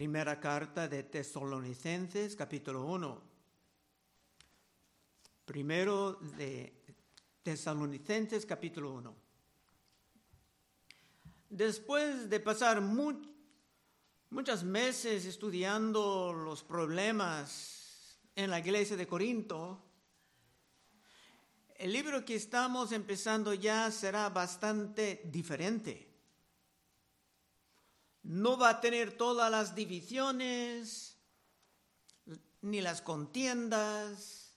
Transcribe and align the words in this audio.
Primera 0.00 0.40
carta 0.40 0.88
de 0.88 1.02
Tesalonicenses, 1.02 2.34
capítulo 2.34 2.86
1. 2.86 3.22
Primero 5.44 6.14
de 6.38 6.72
Tesalonicenses, 7.42 8.46
capítulo 8.46 8.94
1. 8.94 9.14
Después 11.50 12.30
de 12.30 12.40
pasar 12.40 12.80
muchos 12.80 14.64
meses 14.64 15.26
estudiando 15.26 16.32
los 16.32 16.64
problemas 16.64 18.18
en 18.34 18.48
la 18.48 18.58
iglesia 18.58 18.96
de 18.96 19.06
Corinto, 19.06 19.84
el 21.76 21.92
libro 21.92 22.24
que 22.24 22.36
estamos 22.36 22.92
empezando 22.92 23.52
ya 23.52 23.90
será 23.90 24.30
bastante 24.30 25.20
diferente 25.26 26.09
no 28.22 28.58
va 28.58 28.70
a 28.70 28.80
tener 28.80 29.16
todas 29.16 29.50
las 29.50 29.74
divisiones, 29.74 31.16
ni 32.62 32.80
las 32.80 33.00
contiendas, 33.00 34.54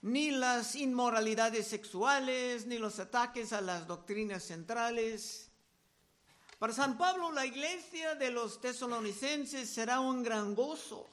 ni 0.00 0.30
las 0.30 0.74
inmoralidades 0.74 1.66
sexuales, 1.66 2.66
ni 2.66 2.78
los 2.78 2.98
ataques 2.98 3.52
a 3.52 3.60
las 3.60 3.86
doctrinas 3.86 4.42
centrales. 4.42 5.50
Para 6.58 6.72
San 6.72 6.96
Pablo, 6.96 7.32
la 7.32 7.46
iglesia 7.46 8.14
de 8.14 8.30
los 8.30 8.60
tesalonicenses 8.60 9.68
será 9.68 10.00
un 10.00 10.22
gran 10.22 10.54
gozo. 10.54 11.08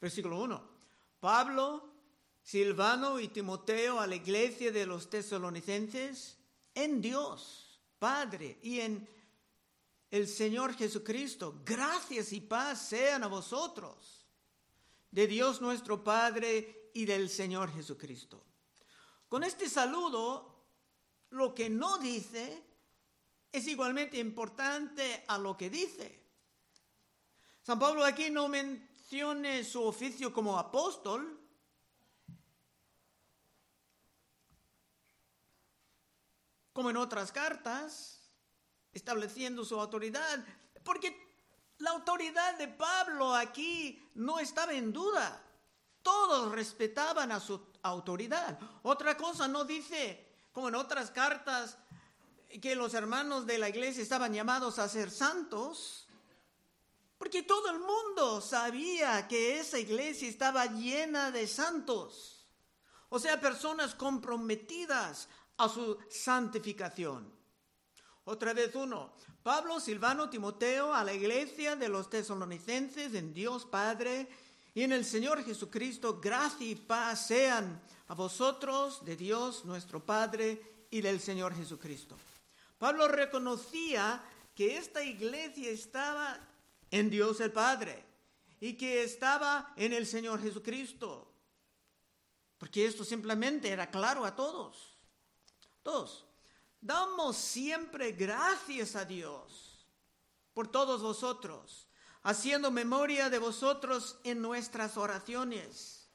Versículo 0.00 0.40
1. 0.42 0.70
Pablo, 1.20 1.90
Silvano 2.42 3.20
y 3.20 3.28
Timoteo 3.28 4.00
a 4.00 4.06
la 4.06 4.16
iglesia 4.16 4.72
de 4.72 4.86
los 4.86 5.10
tesalonicenses 5.10 6.38
en 6.74 7.02
Dios, 7.02 7.80
Padre, 7.98 8.58
y 8.62 8.80
en 8.80 9.06
el 10.10 10.26
Señor 10.26 10.74
Jesucristo. 10.74 11.62
Gracias 11.64 12.32
y 12.32 12.40
paz 12.40 12.88
sean 12.88 13.22
a 13.22 13.28
vosotros, 13.28 14.26
de 15.10 15.26
Dios 15.26 15.60
nuestro 15.60 16.02
Padre 16.02 16.90
y 16.94 17.04
del 17.04 17.28
Señor 17.28 17.72
Jesucristo. 17.72 18.44
Con 19.28 19.44
este 19.44 19.68
saludo, 19.68 20.64
lo 21.30 21.54
que 21.54 21.70
no 21.70 21.98
dice 21.98 22.64
es 23.52 23.66
igualmente 23.66 24.18
importante 24.18 25.24
a 25.28 25.38
lo 25.38 25.56
que 25.56 25.70
dice. 25.70 26.20
San 27.62 27.78
Pablo 27.78 28.04
aquí 28.04 28.30
no 28.30 28.48
menciona 28.48 29.62
su 29.62 29.82
oficio 29.82 30.32
como 30.32 30.58
apóstol, 30.58 31.38
como 36.72 36.90
en 36.90 36.96
otras 36.96 37.30
cartas, 37.30 38.19
estableciendo 38.92 39.64
su 39.64 39.78
autoridad, 39.80 40.44
porque 40.84 41.30
la 41.78 41.90
autoridad 41.90 42.58
de 42.58 42.68
Pablo 42.68 43.34
aquí 43.34 44.10
no 44.14 44.38
estaba 44.38 44.72
en 44.72 44.92
duda. 44.92 45.42
Todos 46.02 46.52
respetaban 46.52 47.32
a 47.32 47.40
su 47.40 47.60
autoridad. 47.82 48.58
Otra 48.82 49.16
cosa 49.16 49.48
no 49.48 49.64
dice, 49.64 50.26
como 50.52 50.68
en 50.68 50.74
otras 50.74 51.10
cartas, 51.10 51.78
que 52.60 52.74
los 52.74 52.94
hermanos 52.94 53.46
de 53.46 53.58
la 53.58 53.68
iglesia 53.68 54.02
estaban 54.02 54.32
llamados 54.32 54.78
a 54.78 54.88
ser 54.88 55.10
santos, 55.10 56.08
porque 57.16 57.42
todo 57.42 57.70
el 57.70 57.78
mundo 57.78 58.40
sabía 58.40 59.28
que 59.28 59.60
esa 59.60 59.78
iglesia 59.78 60.28
estaba 60.28 60.66
llena 60.66 61.30
de 61.30 61.46
santos, 61.46 62.46
o 63.08 63.18
sea, 63.18 63.40
personas 63.40 63.94
comprometidas 63.94 65.28
a 65.58 65.68
su 65.68 65.98
santificación. 66.08 67.39
Otra 68.30 68.52
vez 68.52 68.72
uno. 68.76 69.10
Pablo, 69.42 69.80
Silvano, 69.80 70.30
Timoteo, 70.30 70.94
a 70.94 71.02
la 71.02 71.12
iglesia 71.12 71.74
de 71.74 71.88
los 71.88 72.08
tesalonicenses 72.08 73.12
en 73.14 73.34
Dios 73.34 73.66
Padre 73.66 74.28
y 74.72 74.82
en 74.82 74.92
el 74.92 75.04
Señor 75.04 75.42
Jesucristo, 75.42 76.20
gracia 76.20 76.64
y 76.64 76.76
paz 76.76 77.26
sean 77.26 77.82
a 78.06 78.14
vosotros 78.14 79.04
de 79.04 79.16
Dios 79.16 79.64
nuestro 79.64 80.06
Padre 80.06 80.86
y 80.90 81.00
del 81.00 81.18
Señor 81.18 81.56
Jesucristo. 81.56 82.16
Pablo 82.78 83.08
reconocía 83.08 84.22
que 84.54 84.76
esta 84.76 85.02
iglesia 85.02 85.68
estaba 85.68 86.38
en 86.88 87.10
Dios 87.10 87.40
el 87.40 87.50
Padre 87.50 88.04
y 88.60 88.74
que 88.74 89.02
estaba 89.02 89.72
en 89.74 89.92
el 89.92 90.06
Señor 90.06 90.40
Jesucristo. 90.40 91.32
Porque 92.58 92.86
esto 92.86 93.04
simplemente 93.04 93.70
era 93.70 93.90
claro 93.90 94.24
a 94.24 94.36
todos. 94.36 94.96
Todos. 95.82 96.29
Damos 96.80 97.36
siempre 97.36 98.12
gracias 98.12 98.96
a 98.96 99.04
Dios 99.04 99.86
por 100.54 100.68
todos 100.68 101.02
vosotros, 101.02 101.86
haciendo 102.22 102.70
memoria 102.70 103.28
de 103.28 103.38
vosotros 103.38 104.18
en 104.24 104.40
nuestras 104.40 104.96
oraciones, 104.96 106.08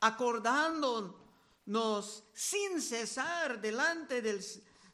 acordándonos 0.00 2.24
sin 2.32 2.80
cesar 2.80 3.60
delante 3.60 4.22
del, 4.22 4.42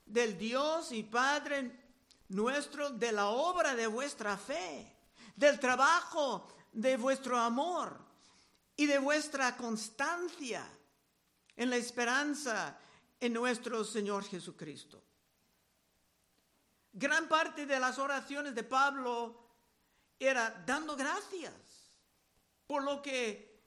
del 0.05 0.37
Dios 0.37 0.91
y 0.91 1.05
Padre 1.05 1.81
nuestro 2.29 2.91
de 2.91 3.13
la 3.13 3.29
obra 3.29 3.77
de 3.77 3.87
vuestra 3.87 4.37
fe, 4.37 4.99
del 5.37 5.61
trabajo 5.61 6.49
de 6.73 6.97
vuestro 6.97 7.39
amor 7.39 7.97
y 8.77 8.87
de 8.87 8.99
vuestra 8.99 9.57
constancia 9.57 10.69
en 11.57 11.71
la 11.71 11.77
esperanza 11.77 12.77
en 13.25 13.33
nuestro 13.33 13.83
Señor 13.85 14.23
Jesucristo. 14.25 15.03
Gran 16.93 17.27
parte 17.27 17.65
de 17.65 17.81
las 17.81 17.99
oraciones 17.99 18.55
de 18.55 18.65
Pablo 18.65 19.49
era 20.19 20.63
dando 20.67 20.95
gracias 20.95 21.55
por 22.67 22.83
lo 22.83 23.01
que 23.01 23.63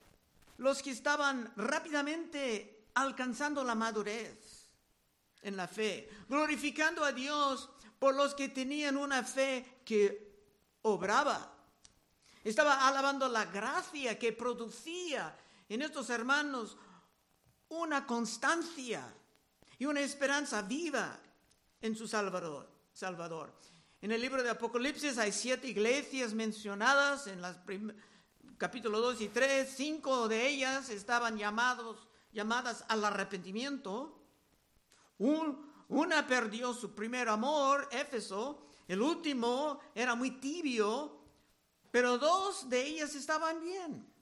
los 0.57 0.83
que 0.83 0.91
estaban 0.91 1.51
rápidamente 1.55 2.89
alcanzando 2.93 3.63
la 3.63 3.73
madurez 3.73 4.67
en 5.41 5.57
la 5.57 5.67
fe, 5.67 6.07
glorificando 6.29 7.03
a 7.03 7.11
Dios 7.11 7.67
por 7.97 8.13
los 8.13 8.35
que 8.35 8.49
tenían 8.49 8.95
una 8.95 9.23
fe 9.23 9.81
que 9.83 10.35
obraba. 10.83 11.51
Estaba 12.43 12.87
alabando 12.87 13.27
la 13.27 13.45
gracia 13.45 14.19
que 14.19 14.33
producía 14.33 15.35
en 15.67 15.81
estos 15.81 16.11
hermanos 16.11 16.77
una 17.69 18.05
constancia 18.05 19.15
y 19.79 19.85
una 19.85 20.01
esperanza 20.01 20.61
viva 20.61 21.19
en 21.81 21.95
su 21.95 22.07
Salvador. 22.07 22.69
Salvador. 22.93 23.53
En 24.01 24.11
el 24.11 24.21
libro 24.21 24.41
de 24.43 24.49
Apocalipsis 24.49 25.17
hay 25.17 25.31
siete 25.31 25.67
iglesias 25.67 26.33
mencionadas 26.33 27.27
en 27.27 27.41
las 27.41 27.57
capítulo 28.57 29.01
2 29.01 29.21
y 29.21 29.29
3, 29.29 29.71
cinco 29.75 30.27
de 30.27 30.47
ellas 30.47 30.89
estaban 30.89 31.37
llamados, 31.37 32.07
llamadas 32.31 32.85
al 32.87 33.05
arrepentimiento. 33.05 34.19
una 35.19 36.27
perdió 36.27 36.73
su 36.73 36.93
primer 36.95 37.29
amor, 37.29 37.87
Éfeso, 37.91 38.67
el 38.87 39.01
último 39.01 39.79
era 39.93 40.15
muy 40.15 40.31
tibio, 40.31 41.19
pero 41.91 42.17
dos 42.17 42.69
de 42.69 42.83
ellas 42.83 43.15
estaban 43.15 43.61
bien. 43.61 44.16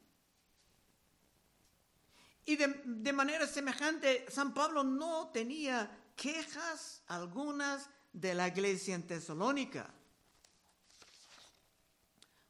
Y 2.45 2.57
de, 2.57 3.13
manera 3.13 3.47
semejante, 3.47 4.25
San 4.29 4.53
Pablo 4.53 4.83
no 4.83 5.29
tenía 5.29 5.89
quejas 6.15 7.01
algunas 7.07 7.89
de 8.13 8.35
la 8.35 8.47
iglesia 8.47 8.93
en 8.93 9.07
Tesalónica. 9.07 9.91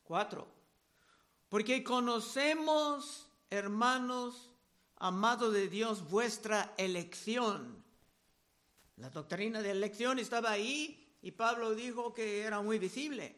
Cuatro. 0.04 0.48
Porque 1.48 1.82
conocemos, 1.84 3.30
hermanos, 3.50 4.52
amados 4.98 5.54
de 5.54 5.70
Dios, 5.70 6.10
vuestra 6.10 6.74
elección. 6.78 7.82
La 8.98 9.10
doctrina 9.10 9.62
de 9.62 9.72
elección 9.72 10.20
estaba 10.20 10.52
ahí 10.52 11.18
y 11.22 11.32
Pablo 11.32 11.74
dijo 11.74 12.14
que 12.14 12.42
era 12.42 12.62
muy 12.62 12.80
visible. 12.80 13.36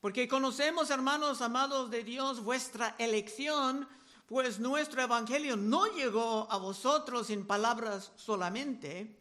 Porque 0.00 0.26
conocemos, 0.26 0.90
hermanos 0.90 1.40
amados 1.40 1.90
de 1.90 2.04
Dios, 2.04 2.42
vuestra 2.42 2.94
elección, 2.98 3.88
pues 4.26 4.58
nuestro 4.58 5.02
evangelio 5.02 5.56
no 5.56 5.86
llegó 5.86 6.50
a 6.50 6.56
vosotros 6.56 7.30
en 7.30 7.46
palabras 7.46 8.12
solamente, 8.16 9.18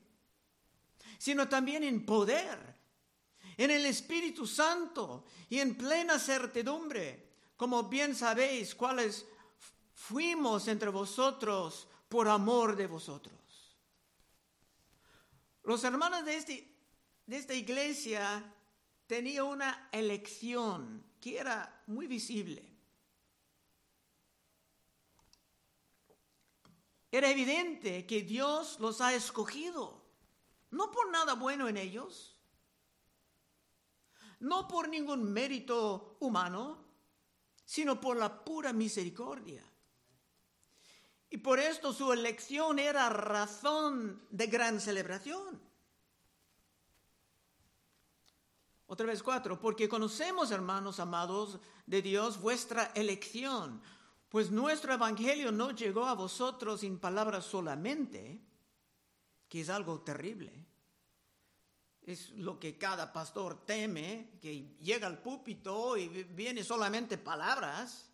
sino 1.17 1.47
también 1.47 1.83
en 1.83 2.05
poder, 2.05 2.75
en 3.57 3.71
el 3.71 3.85
Espíritu 3.85 4.47
Santo 4.47 5.25
y 5.49 5.59
en 5.59 5.75
plena 5.75 6.17
certidumbre, 6.19 7.31
como 7.57 7.83
bien 7.83 8.15
sabéis 8.15 8.73
cuáles 8.75 9.25
fuimos 9.93 10.67
entre 10.67 10.89
vosotros 10.89 11.87
por 12.09 12.27
amor 12.27 12.75
de 12.75 12.87
vosotros. 12.87 13.33
Los 15.63 15.83
hermanos 15.83 16.25
de, 16.25 16.35
este, 16.35 16.75
de 17.25 17.37
esta 17.37 17.53
iglesia 17.53 18.43
tenían 19.07 19.45
una 19.45 19.89
elección 19.91 21.03
que 21.19 21.37
era 21.37 21.83
muy 21.87 22.07
visible. 22.07 22.72
Era 27.13 27.29
evidente 27.29 28.07
que 28.07 28.23
Dios 28.23 28.79
los 28.79 28.99
ha 28.99 29.13
escogido 29.13 30.01
no 30.71 30.89
por 30.89 31.11
nada 31.11 31.35
bueno 31.35 31.67
en 31.67 31.77
ellos, 31.77 32.35
no 34.39 34.67
por 34.67 34.89
ningún 34.89 35.31
mérito 35.31 36.17
humano, 36.21 36.83
sino 37.63 38.01
por 38.01 38.17
la 38.17 38.43
pura 38.43 38.73
misericordia. 38.73 39.63
Y 41.29 41.37
por 41.37 41.59
esto 41.59 41.93
su 41.93 42.11
elección 42.11 42.79
era 42.79 43.07
razón 43.09 44.27
de 44.31 44.47
gran 44.47 44.81
celebración. 44.81 45.61
Otra 48.87 49.05
vez 49.05 49.21
cuatro, 49.21 49.59
porque 49.59 49.87
conocemos, 49.87 50.49
hermanos 50.49 50.99
amados 50.99 51.59
de 51.85 52.01
Dios, 52.01 52.41
vuestra 52.41 52.85
elección, 52.95 53.83
pues 54.33 54.49
nuestro 54.49 54.91
evangelio 54.91 55.51
no 55.51 55.69
llegó 55.69 56.07
a 56.07 56.15
vosotros 56.15 56.79
sin 56.79 56.97
palabras 56.97 57.45
solamente, 57.45 58.41
que 59.47 59.61
es 59.61 59.69
algo 59.69 60.01
terrible. 60.01 60.51
Es 62.01 62.31
lo 62.31 62.59
que 62.59 62.75
cada 62.75 63.13
pastor 63.13 63.63
teme, 63.63 64.39
que 64.41 64.75
llega 64.81 65.05
al 65.05 65.21
púlpito 65.21 65.95
y 65.97 66.07
viene 66.07 66.63
solamente 66.63 67.19
palabras. 67.19 68.09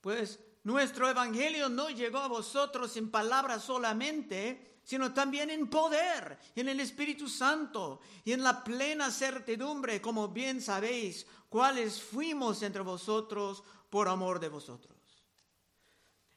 Pues 0.00 0.40
nuestro 0.64 1.08
evangelio 1.08 1.68
no 1.68 1.88
llegó 1.88 2.18
a 2.18 2.26
vosotros 2.26 2.96
en 2.96 3.08
palabras 3.08 3.62
solamente, 3.62 4.80
sino 4.82 5.14
también 5.14 5.48
en 5.48 5.70
poder, 5.70 6.40
en 6.56 6.68
el 6.68 6.80
Espíritu 6.80 7.28
Santo 7.28 8.00
y 8.24 8.32
en 8.32 8.42
la 8.42 8.64
plena 8.64 9.12
certidumbre, 9.12 10.02
como 10.02 10.26
bien 10.26 10.60
sabéis, 10.60 11.24
cuáles 11.48 12.02
fuimos 12.02 12.64
entre 12.64 12.82
vosotros 12.82 13.62
por 13.92 14.08
amor 14.08 14.40
de 14.40 14.48
vosotros. 14.48 14.96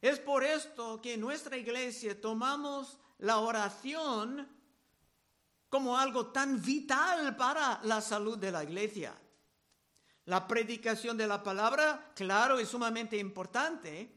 Es 0.01 0.19
por 0.19 0.43
esto 0.43 1.01
que 1.01 1.13
en 1.13 1.21
nuestra 1.21 1.55
iglesia 1.55 2.19
tomamos 2.19 2.97
la 3.19 3.37
oración 3.37 4.45
como 5.69 5.97
algo 5.97 6.33
tan 6.33 6.61
vital 6.61 7.37
para 7.37 7.79
la 7.83 8.01
salud 8.01 8.37
de 8.37 8.51
la 8.51 8.61
iglesia. 8.61 9.15
La 10.25 10.45
predicación 10.45 11.15
de 11.15 11.27
la 11.27 11.41
palabra, 11.41 12.11
claro, 12.13 12.59
es 12.59 12.67
sumamente 12.67 13.15
importante, 13.17 14.13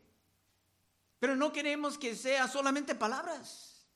pero 1.21 1.37
no 1.37 1.53
queremos 1.53 1.97
que 1.97 2.17
sea 2.17 2.49
solamente 2.49 2.97
palabras, 2.97 3.87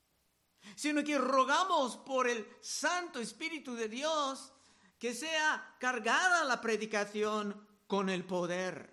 sino 0.73 1.03
que 1.03 1.17
rogamos 1.17 1.97
por 1.97 2.29
el 2.29 2.47
Santo 2.61 3.19
Espíritu 3.19 3.75
de 3.75 3.89
Dios 3.89 4.53
que 4.97 5.13
sea 5.13 5.75
cargada 5.79 6.45
la 6.45 6.61
predicación 6.61 7.67
con 7.87 8.09
el 8.09 8.23
poder. 8.23 8.92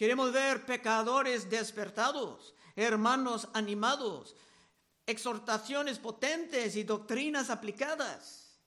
Queremos 0.00 0.32
ver 0.32 0.64
pecadores 0.64 1.50
despertados, 1.50 2.54
hermanos 2.74 3.46
animados, 3.52 4.34
exhortaciones 5.04 5.98
potentes 5.98 6.74
y 6.76 6.84
doctrinas 6.84 7.50
aplicadas. 7.50 8.58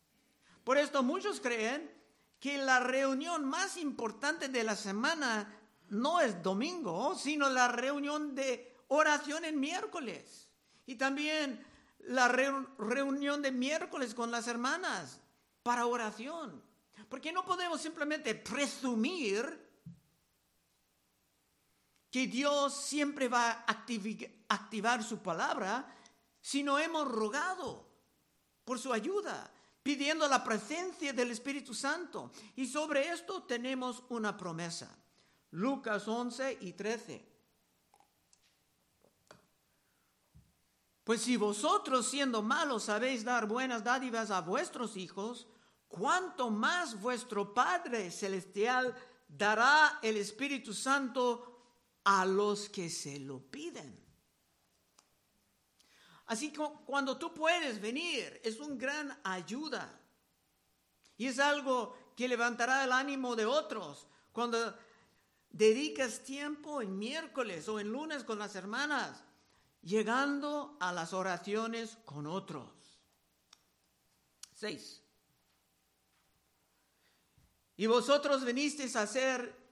Por 0.64 0.78
esto 0.78 1.02
muchos 1.02 1.42
creen 1.42 1.92
que 2.40 2.60
la 2.60 2.82
reunión 2.82 3.46
más 3.46 3.78
importante 3.78 4.48
de 4.48 4.64
la 4.64 4.76
semana 4.76 5.52
no 5.90 6.20
es 6.20 6.44
domingo, 6.44 7.16
sino 7.16 7.50
la 7.50 7.68
reunión 7.68 8.36
de 8.36 8.72
oración 8.90 9.44
en 9.44 9.60
miércoles. 9.60 10.48
Y 10.86 10.98
también 10.98 11.66
la 11.98 12.28
reunión 12.28 13.42
de 13.42 13.52
miércoles 13.52 14.14
con 14.14 14.30
las 14.30 14.48
hermanas 14.48 15.20
para 15.64 15.88
oración. 15.88 16.62
Porque 17.10 17.34
no 17.34 17.44
podemos 17.44 17.82
simplemente 17.82 18.36
presumir 18.36 19.63
que 22.14 22.28
Dios 22.28 22.76
siempre 22.76 23.28
va 23.28 23.66
a 23.66 23.86
activar 24.50 25.04
su 25.04 25.18
palabra, 25.24 25.84
sino 26.40 26.78
hemos 26.78 27.08
rogado 27.08 27.90
por 28.64 28.78
su 28.78 28.94
ayuda, 28.94 29.52
pidiendo 29.82 30.28
la 30.28 30.44
presencia 30.44 31.12
del 31.12 31.32
Espíritu 31.32 31.74
Santo. 31.74 32.32
Y 32.56 32.68
sobre 32.68 33.08
esto 33.10 33.42
tenemos 33.42 34.04
una 34.10 34.38
promesa. 34.38 34.96
Lucas 35.50 36.08
11 36.08 36.60
y 36.62 36.74
13. 36.74 37.26
Pues 41.04 41.20
si 41.20 41.36
vosotros 41.36 42.08
siendo 42.08 42.44
malos 42.44 42.84
sabéis 42.84 43.24
dar 43.24 43.48
buenas 43.48 43.84
dádivas 43.84 44.30
a 44.30 44.42
vuestros 44.42 44.98
hijos, 44.98 45.48
cuánto 45.88 46.52
más 46.52 47.02
vuestro 47.02 47.56
Padre 47.56 48.12
Celestial 48.12 48.96
dará 49.28 49.98
el 50.04 50.18
Espíritu 50.18 50.76
Santo 50.76 51.53
a 52.04 52.26
los 52.26 52.70
que 52.70 52.90
se 52.90 53.20
lo 53.20 53.40
piden. 53.40 54.02
Así 56.26 56.52
que 56.52 56.60
cuando 56.86 57.18
tú 57.18 57.34
puedes 57.34 57.82
venir, 57.82 58.40
es 58.44 58.60
un 58.60 58.78
gran 58.78 59.20
ayuda. 59.24 60.00
Y 61.18 61.28
es 61.28 61.40
algo 61.40 61.96
que 62.16 62.28
levantará 62.28 62.84
el 62.84 62.92
ánimo 62.92 63.36
de 63.36 63.46
otros. 63.46 64.08
Cuando 64.32 64.76
dedicas 65.50 66.24
tiempo 66.24 66.82
en 66.82 66.98
miércoles 66.98 67.68
o 67.68 67.80
en 67.80 67.92
lunes 67.92 68.24
con 68.24 68.40
las 68.40 68.56
hermanas, 68.56 69.24
llegando 69.82 70.78
a 70.80 70.92
las 70.92 71.14
oraciones 71.14 71.98
con 72.06 72.26
otros. 72.26 72.72
Seis. 74.54 75.02
Y 77.76 77.86
vosotros 77.88 78.44
venisteis 78.44 78.96
a 78.96 79.06
ser 79.06 79.63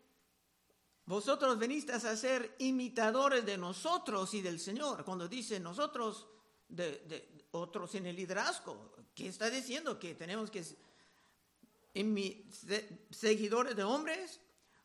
vosotros 1.11 1.59
venisteis 1.59 2.05
a 2.05 2.15
ser 2.15 2.55
imitadores 2.59 3.45
de 3.45 3.57
nosotros 3.57 4.33
y 4.33 4.41
del 4.41 4.61
Señor. 4.61 5.03
Cuando 5.03 5.27
dice 5.27 5.59
nosotros, 5.59 6.25
de, 6.69 7.45
otros 7.51 7.95
en 7.95 8.05
el 8.05 8.15
liderazgo, 8.15 8.95
¿qué 9.13 9.27
está 9.27 9.49
diciendo? 9.49 9.99
Que 9.99 10.15
tenemos 10.15 10.49
que 10.49 10.63
ser 10.63 10.77
seguidores 13.09 13.75
de 13.75 13.83
hombres. 13.83 14.39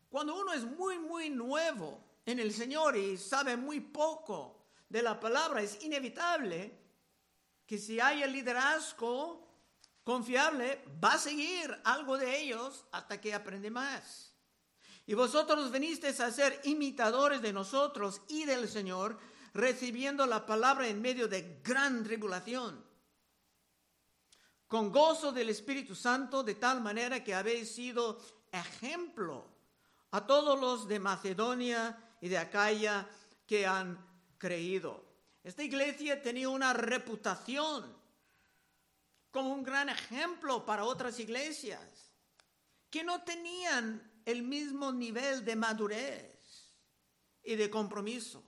Cuando 0.09 0.35
uno 0.35 0.53
es 0.53 0.65
muy, 0.65 0.99
muy 0.99 1.31
nuevo 1.31 2.03
en 2.25 2.41
el 2.41 2.53
Señor 2.53 2.97
y 2.97 3.17
sabe 3.19 3.57
muy 3.57 3.79
poco 3.79 4.67
de 4.89 5.03
la 5.03 5.21
palabra, 5.21 5.63
es 5.63 5.81
inevitable 5.85 6.77
que 7.65 7.79
si 7.79 8.01
hay 8.01 8.25
el 8.25 8.33
liderazgo 8.33 9.47
confiable, 10.03 10.83
va 11.03 11.13
a 11.13 11.19
seguir 11.19 11.73
algo 11.85 12.19
de 12.19 12.37
ellos 12.41 12.85
hasta 12.91 13.21
que 13.21 13.33
aprende 13.33 13.71
más. 13.71 14.36
Y 15.07 15.15
vosotros 15.15 15.71
venisteis 15.71 16.19
a 16.21 16.33
ser 16.33 16.61
imitadores 16.65 17.41
de 17.41 17.53
nosotros 17.53 18.23
y 18.29 18.45
del 18.45 18.69
Señor, 18.69 19.19
recibiendo 19.55 20.27
la 20.27 20.45
palabra 20.45 20.89
en 20.89 21.01
medio 21.01 21.29
de 21.29 21.61
gran 21.63 22.03
tribulación, 22.03 22.85
con 24.67 24.91
gozo 24.91 25.31
del 25.31 25.49
Espíritu 25.49 25.95
Santo, 25.95 26.43
de 26.43 26.57
tal 26.57 26.81
manera 26.81 27.23
que 27.23 27.35
habéis 27.35 27.73
sido 27.73 28.21
ejemplo 28.51 29.47
a 30.11 30.27
todos 30.27 30.59
los 30.59 30.89
de 30.89 30.99
Macedonia 30.99 32.17
y 32.21 32.29
de 32.29 32.39
Acaya 32.39 33.09
que 33.47 33.65
han 33.65 34.05
creído. 34.39 35.05
Esta 35.45 35.63
iglesia 35.63 36.21
tenía 36.21 36.49
una 36.49 36.73
reputación 36.73 37.97
como 39.31 39.53
un 39.53 39.63
gran 39.63 39.89
ejemplo 39.89 40.67
para 40.67 40.85
otras 40.85 41.21
iglesias 41.21 42.11
que 42.91 43.05
no 43.05 43.23
tenían 43.23 44.16
el 44.27 44.43
mismo 44.43 44.93
nivel 44.93 45.45
de 45.45 45.57
madurez 45.57 46.75
y 47.43 47.55
de 47.55 47.71
compromiso. 47.71 48.45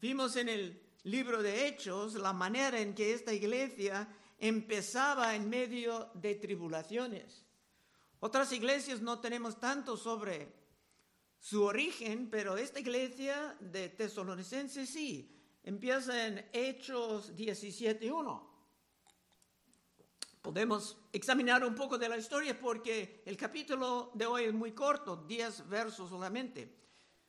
Vimos 0.00 0.36
en 0.36 0.48
el 0.48 0.82
libro 1.04 1.40
de 1.40 1.68
Hechos 1.68 2.14
la 2.14 2.32
manera 2.32 2.80
en 2.80 2.94
que 2.94 3.14
esta 3.14 3.32
iglesia 3.32 4.08
empezaba 4.38 5.36
en 5.36 5.48
medio 5.48 6.10
de 6.14 6.34
tribulaciones. 6.34 7.46
Otras 8.18 8.52
iglesias 8.52 9.00
no 9.00 9.20
tenemos 9.20 9.60
tanto 9.60 9.96
sobre 9.96 10.52
su 11.38 11.62
origen, 11.62 12.28
pero 12.28 12.56
esta 12.56 12.80
iglesia 12.80 13.56
de 13.60 13.88
Tesalonicenses 13.88 14.90
sí. 14.90 15.32
Empieza 15.62 16.26
en 16.26 16.44
Hechos 16.52 17.36
17.1 17.36 18.45
podemos 20.46 20.96
examinar 21.12 21.64
un 21.64 21.74
poco 21.74 21.98
de 21.98 22.08
la 22.08 22.16
historia 22.16 22.56
porque 22.56 23.20
el 23.26 23.36
capítulo 23.36 24.12
de 24.14 24.26
hoy 24.26 24.44
es 24.44 24.54
muy 24.54 24.70
corto, 24.70 25.16
10 25.16 25.68
versos 25.68 26.08
solamente. 26.08 26.72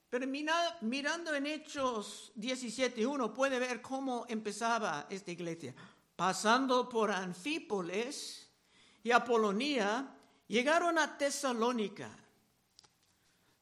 Pero 0.07 0.27
mirando 0.27 1.33
en 1.33 1.47
Hechos 1.47 2.31
17.1 2.35 3.33
puede 3.33 3.57
ver 3.57 3.81
cómo 3.81 4.27
empezaba 4.29 5.07
esta 5.09 5.31
iglesia. 5.31 5.73
Pasando 6.15 6.87
por 6.87 7.09
Anfípolis 7.09 8.51
y 9.01 9.09
Apolonía, 9.09 10.15
llegaron 10.47 10.99
a 10.99 11.17
Tesalónica, 11.17 12.15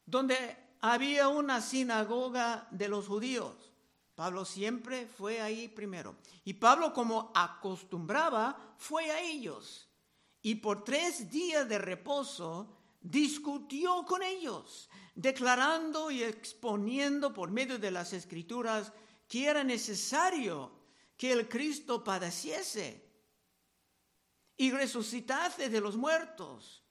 donde 0.04 0.54
había 0.82 1.28
una 1.28 1.62
sinagoga 1.62 2.68
de 2.70 2.88
los 2.88 3.08
judíos. 3.08 3.65
Pablo 4.16 4.44
siempre 4.44 5.06
fue 5.06 5.40
ahí 5.40 5.68
primero. 5.68 6.16
Y 6.44 6.54
Pablo, 6.54 6.92
como 6.92 7.30
acostumbraba, 7.34 8.74
fue 8.78 9.10
a 9.10 9.20
ellos. 9.20 9.88
Y 10.42 10.56
por 10.56 10.82
tres 10.82 11.30
días 11.30 11.68
de 11.68 11.78
reposo 11.78 12.76
discutió 13.00 14.04
con 14.04 14.22
ellos, 14.22 14.88
declarando 15.14 16.10
y 16.10 16.22
exponiendo 16.22 17.32
por 17.32 17.50
medio 17.50 17.78
de 17.78 17.90
las 17.90 18.12
escrituras 18.12 18.92
que 19.28 19.46
era 19.46 19.62
necesario 19.62 20.72
que 21.16 21.32
el 21.32 21.48
Cristo 21.48 22.02
padeciese 22.02 23.04
y 24.56 24.70
resucitase 24.70 25.68
de 25.68 25.80
los 25.80 25.96
muertos, 25.96 26.82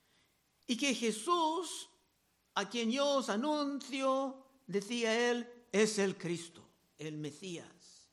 y 0.67 0.77
que 0.77 0.93
Jesús, 0.93 1.89
a 2.53 2.69
quien 2.69 2.91
yo 2.91 3.07
os 3.07 3.29
anuncio, 3.29 4.45
decía 4.67 5.31
él, 5.31 5.49
es 5.71 5.97
el 5.97 6.17
Cristo, 6.17 6.64
el 6.97 7.17
Mesías. 7.17 8.09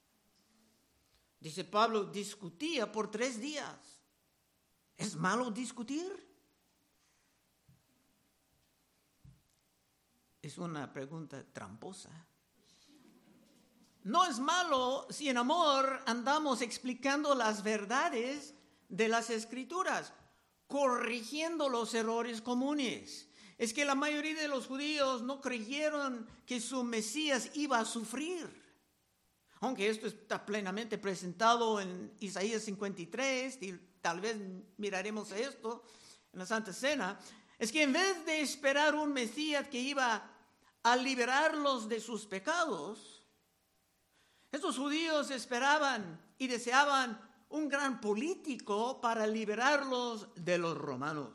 Dice 1.41 1.65
Pablo, 1.65 2.05
discutía 2.05 2.91
por 2.91 3.11
tres 3.11 3.41
días. 3.41 3.77
¿Es 4.97 5.17
malo 5.17 5.51
discutir? 5.51 6.33
Es 10.41 10.59
una 10.59 10.93
pregunta 10.93 11.45
tramposa. 11.53 12.11
No 14.05 14.25
es 14.25 14.39
malo 14.39 15.07
si 15.11 15.29
en 15.29 15.37
amor 15.37 16.01
andamos 16.07 16.61
explicando 16.61 17.35
las 17.35 17.63
verdades 17.63 18.55
de 18.89 19.09
las 19.09 19.31
escrituras, 19.31 20.13
corrigiendo 20.67 21.69
los 21.69 21.95
errores 21.95 22.41
comunes. 22.41 23.29
Es 23.59 23.73
que 23.73 23.85
la 23.85 23.95
mayoría 23.95 24.35
de 24.35 24.49
los 24.49 24.67
judíos 24.67 25.23
no 25.23 25.41
creyeron 25.41 26.27
que 26.47 26.61
su 26.61 26.83
Mesías 26.83 27.51
iba 27.55 27.79
a 27.79 27.85
sufrir. 27.85 28.62
Aunque 29.63 29.89
esto 29.89 30.09
está 30.09 30.45
plenamente 30.45 30.99
presentado 30.99 31.81
en 31.81 32.13
Isaías 32.19 32.65
53, 32.65 33.63
y 33.63 33.73
tal 34.01 34.21
vez 34.21 34.37
miraremos 34.77 35.31
esto 35.31 35.85
en 36.33 36.41
la 36.41 36.47
Santa 36.47 36.73
Cena, 36.73 37.17
es 37.61 37.71
que 37.71 37.85
en 37.85 37.93
vez 37.93 38.27
de 38.27 38.41
esperar 38.41 38.97
un 38.97 39.13
Mesías 39.13 39.69
que 39.69 39.79
iba 39.79 40.29
a 40.83 40.97
liberarlos 40.97 41.89
de 41.89 42.01
sus 42.01 42.27
pecados, 42.27 43.23
estos 44.51 44.77
judíos 44.77 45.31
esperaban 45.31 46.21
y 46.39 46.49
deseaban 46.49 47.21
un 47.51 47.69
gran 47.69 48.01
político 48.01 49.01
para 49.01 49.29
liberarlos 49.29 50.27
de 50.35 50.59
los 50.59 50.77
romanos. 50.77 51.31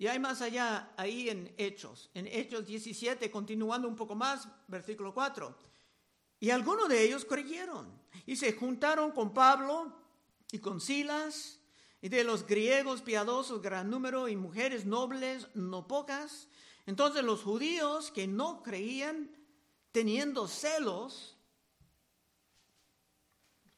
Y 0.00 0.06
hay 0.06 0.18
más 0.18 0.40
allá, 0.40 0.94
ahí 0.96 1.28
en 1.28 1.52
Hechos, 1.58 2.08
en 2.14 2.26
Hechos 2.26 2.66
17, 2.66 3.30
continuando 3.30 3.86
un 3.86 3.96
poco 3.96 4.14
más, 4.14 4.48
versículo 4.66 5.12
4. 5.12 5.54
Y 6.40 6.48
algunos 6.48 6.88
de 6.88 7.04
ellos 7.04 7.26
creyeron 7.26 8.00
y 8.24 8.36
se 8.36 8.54
juntaron 8.54 9.12
con 9.12 9.34
Pablo 9.34 9.94
y 10.52 10.58
con 10.58 10.80
Silas, 10.80 11.60
y 12.00 12.08
de 12.08 12.24
los 12.24 12.46
griegos 12.46 13.02
piadosos 13.02 13.60
gran 13.60 13.90
número 13.90 14.26
y 14.26 14.36
mujeres 14.36 14.86
nobles 14.86 15.48
no 15.52 15.86
pocas. 15.86 16.48
Entonces 16.86 17.22
los 17.22 17.42
judíos 17.42 18.10
que 18.10 18.26
no 18.26 18.62
creían, 18.62 19.30
teniendo 19.92 20.48
celos, 20.48 21.36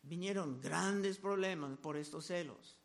vinieron 0.03 0.61
grandes 0.61 1.19
problemas 1.19 1.77
por 1.79 1.97
estos 1.97 2.27
celos. 2.27 2.79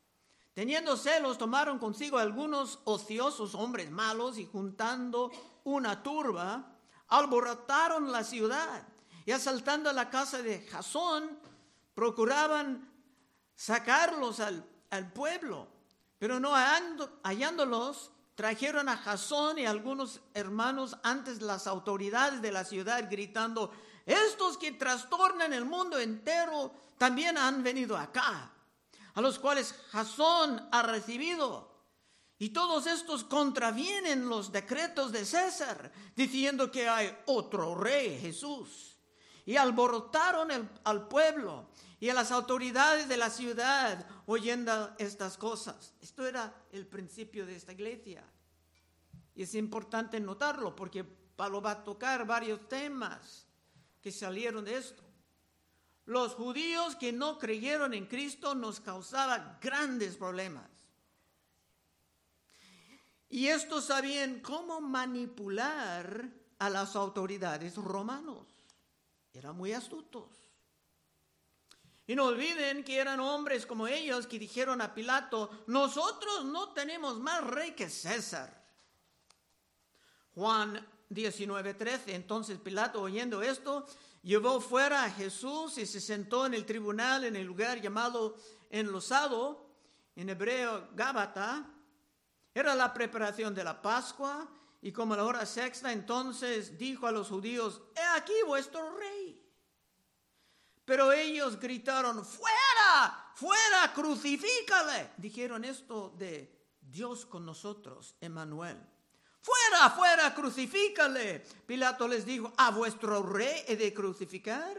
Teniendo 0.58 0.98
celos, 0.98 1.38
tomaron 1.38 1.78
consigo 1.78 2.18
algunos 2.18 2.80
ociosos 2.86 3.54
hombres 3.54 3.92
malos 3.92 4.40
y 4.40 4.46
juntando 4.48 5.30
una 5.64 6.02
turba, 6.02 6.66
alborotaron 7.10 8.12
la 8.12 8.24
ciudad 8.24 8.88
y 9.28 9.34
asaltando 9.34 9.94
la 9.94 10.10
casa 10.10 10.42
de 10.42 10.62
Jasón, 10.62 11.38
procuraban 11.94 12.92
sacarlos 13.56 14.40
al, 14.40 14.66
pueblo. 15.14 15.68
Pero 16.18 16.40
no 16.40 16.54
hallándolos, 17.22 18.10
trajeron 18.34 18.90
a 18.90 18.98
Jasón 18.98 19.60
y 19.60 19.68
algunos 19.68 20.22
hermanos 20.34 20.98
antes 21.04 21.44
las 21.44 21.68
autoridades 21.68 22.42
de 22.42 22.52
la 22.52 22.64
ciudad, 22.64 23.08
gritando, 23.12 23.72
estos 24.08 24.58
que 24.58 24.72
trastornan 24.72 25.54
el 25.54 25.66
mundo 25.66 26.00
entero 26.00 26.72
también 26.98 27.38
han 27.38 27.62
venido 27.62 27.96
acá, 27.96 28.52
a 29.18 29.22
los 29.22 29.40
cuales 29.40 29.74
Jasón 29.90 30.70
ha 30.72 30.84
recibido. 30.84 31.76
Y 32.38 32.50
todos 32.50 32.86
estos 32.86 33.24
contravienen 33.24 34.30
los 34.30 34.52
decretos 34.52 35.12
de 35.12 35.26
César, 35.26 35.92
diciendo 36.16 36.72
que 36.72 36.88
hay 36.88 37.18
otro 37.26 37.74
rey, 37.74 38.20
Jesús. 38.20 39.00
Y 39.44 39.56
alborotaron 39.56 40.70
al 40.84 41.08
pueblo 41.08 41.68
y 42.00 42.10
a 42.10 42.14
las 42.14 42.32
autoridades 42.32 43.10
de 43.10 43.18
la 43.18 43.32
ciudad 43.32 44.06
oyendo 44.28 44.94
estas 45.00 45.36
cosas. 45.36 45.96
Esto 46.00 46.28
era 46.28 46.54
el 46.72 46.86
principio 46.86 47.48
de 47.48 47.56
esta 47.56 47.72
iglesia. 47.72 48.24
Y 49.34 49.42
es 49.42 49.56
importante 49.56 50.20
notarlo 50.20 50.76
porque 50.76 51.04
Pablo 51.04 51.60
va 51.60 51.72
a 51.72 51.84
tocar 51.84 52.28
varios 52.28 52.70
temas 52.70 53.48
que 54.00 54.12
salieron 54.12 54.64
de 54.64 54.78
esto. 54.78 55.07
Los 56.08 56.36
judíos 56.36 56.96
que 56.96 57.12
no 57.12 57.38
creyeron 57.38 57.94
en 57.94 58.06
Cristo 58.06 58.56
nos 58.56 58.80
causaban 58.80 59.58
grandes 59.62 60.16
problemas. 60.16 60.70
Y 63.30 63.48
estos 63.48 63.86
sabían 63.86 64.40
cómo 64.40 64.80
manipular 64.80 66.30
a 66.60 66.70
las 66.70 66.96
autoridades 66.96 67.76
romanos. 67.76 68.48
Eran 69.34 69.58
muy 69.58 69.74
astutos. 69.74 70.30
Y 72.08 72.16
no 72.16 72.28
olviden 72.28 72.86
que 72.86 73.00
eran 73.00 73.20
hombres 73.20 73.66
como 73.66 73.86
ellos 73.86 74.28
que 74.28 74.40
dijeron 74.40 74.82
a 74.82 74.94
Pilato, 74.94 75.66
nosotros 75.68 76.46
no 76.46 76.70
tenemos 76.70 77.20
más 77.20 77.44
rey 77.44 77.74
que 77.74 77.90
César. 77.90 78.66
Juan 80.36 80.88
19:13. 81.10 82.14
Entonces 82.16 82.60
Pilato, 82.60 83.02
oyendo 83.02 83.42
esto, 83.42 83.86
llevó 84.28 84.60
fuera 84.60 85.06
a 85.06 85.10
Jesús 85.10 85.78
y 85.78 85.86
se 85.86 86.02
sentó 86.02 86.46
en 86.46 86.54
el 86.54 86.66
tribunal 86.66 87.24
en 87.24 87.38
el 87.38 87.48
lugar 87.48 87.80
llamado 87.80 88.36
enlosado, 88.70 89.72
en 90.18 90.28
hebreo 90.28 90.90
Gábata. 90.94 91.66
Era 92.54 92.76
la 92.76 92.94
preparación 92.94 93.56
de 93.56 93.64
la 93.64 93.82
Pascua 93.82 94.46
y 94.82 94.92
como 94.92 95.16
la 95.16 95.24
hora 95.24 95.46
sexta, 95.46 95.94
entonces 95.94 96.78
dijo 96.78 97.08
a 97.08 97.12
los 97.14 97.30
judíos, 97.30 97.82
he 97.96 98.18
aquí 98.18 98.34
vuestro 98.46 98.98
rey. 98.98 99.42
Pero 100.84 101.14
ellos 101.14 101.58
gritaron, 101.58 102.26
fuera, 102.26 103.32
fuera, 103.34 103.94
crucifícale. 103.94 105.12
Dijeron 105.16 105.64
esto 105.64 106.14
de 106.18 106.54
Dios 106.82 107.26
con 107.26 107.46
nosotros, 107.46 108.18
Emmanuel. 108.20 108.78
Fuera, 109.68 109.90
fuera, 109.90 110.34
crucifícale. 110.34 111.44
Pilato 111.66 112.08
les 112.08 112.26
dijo, 112.26 112.54
¿a 112.58 112.72
vuestro 112.72 113.22
rey 113.22 113.64
he 113.68 113.76
de 113.76 113.94
crucificar? 113.94 114.78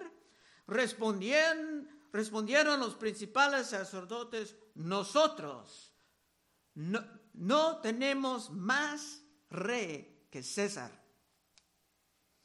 Respondieron, 0.67 1.89
respondieron 2.13 2.81
los 2.81 2.95
principales 2.95 3.67
sacerdotes, 3.69 4.55
nosotros 4.75 5.93
no, 6.75 7.05
no 7.35 7.79
tenemos 7.79 8.51
más 8.51 9.23
rey 9.51 10.27
que 10.31 10.43
César. 10.43 10.91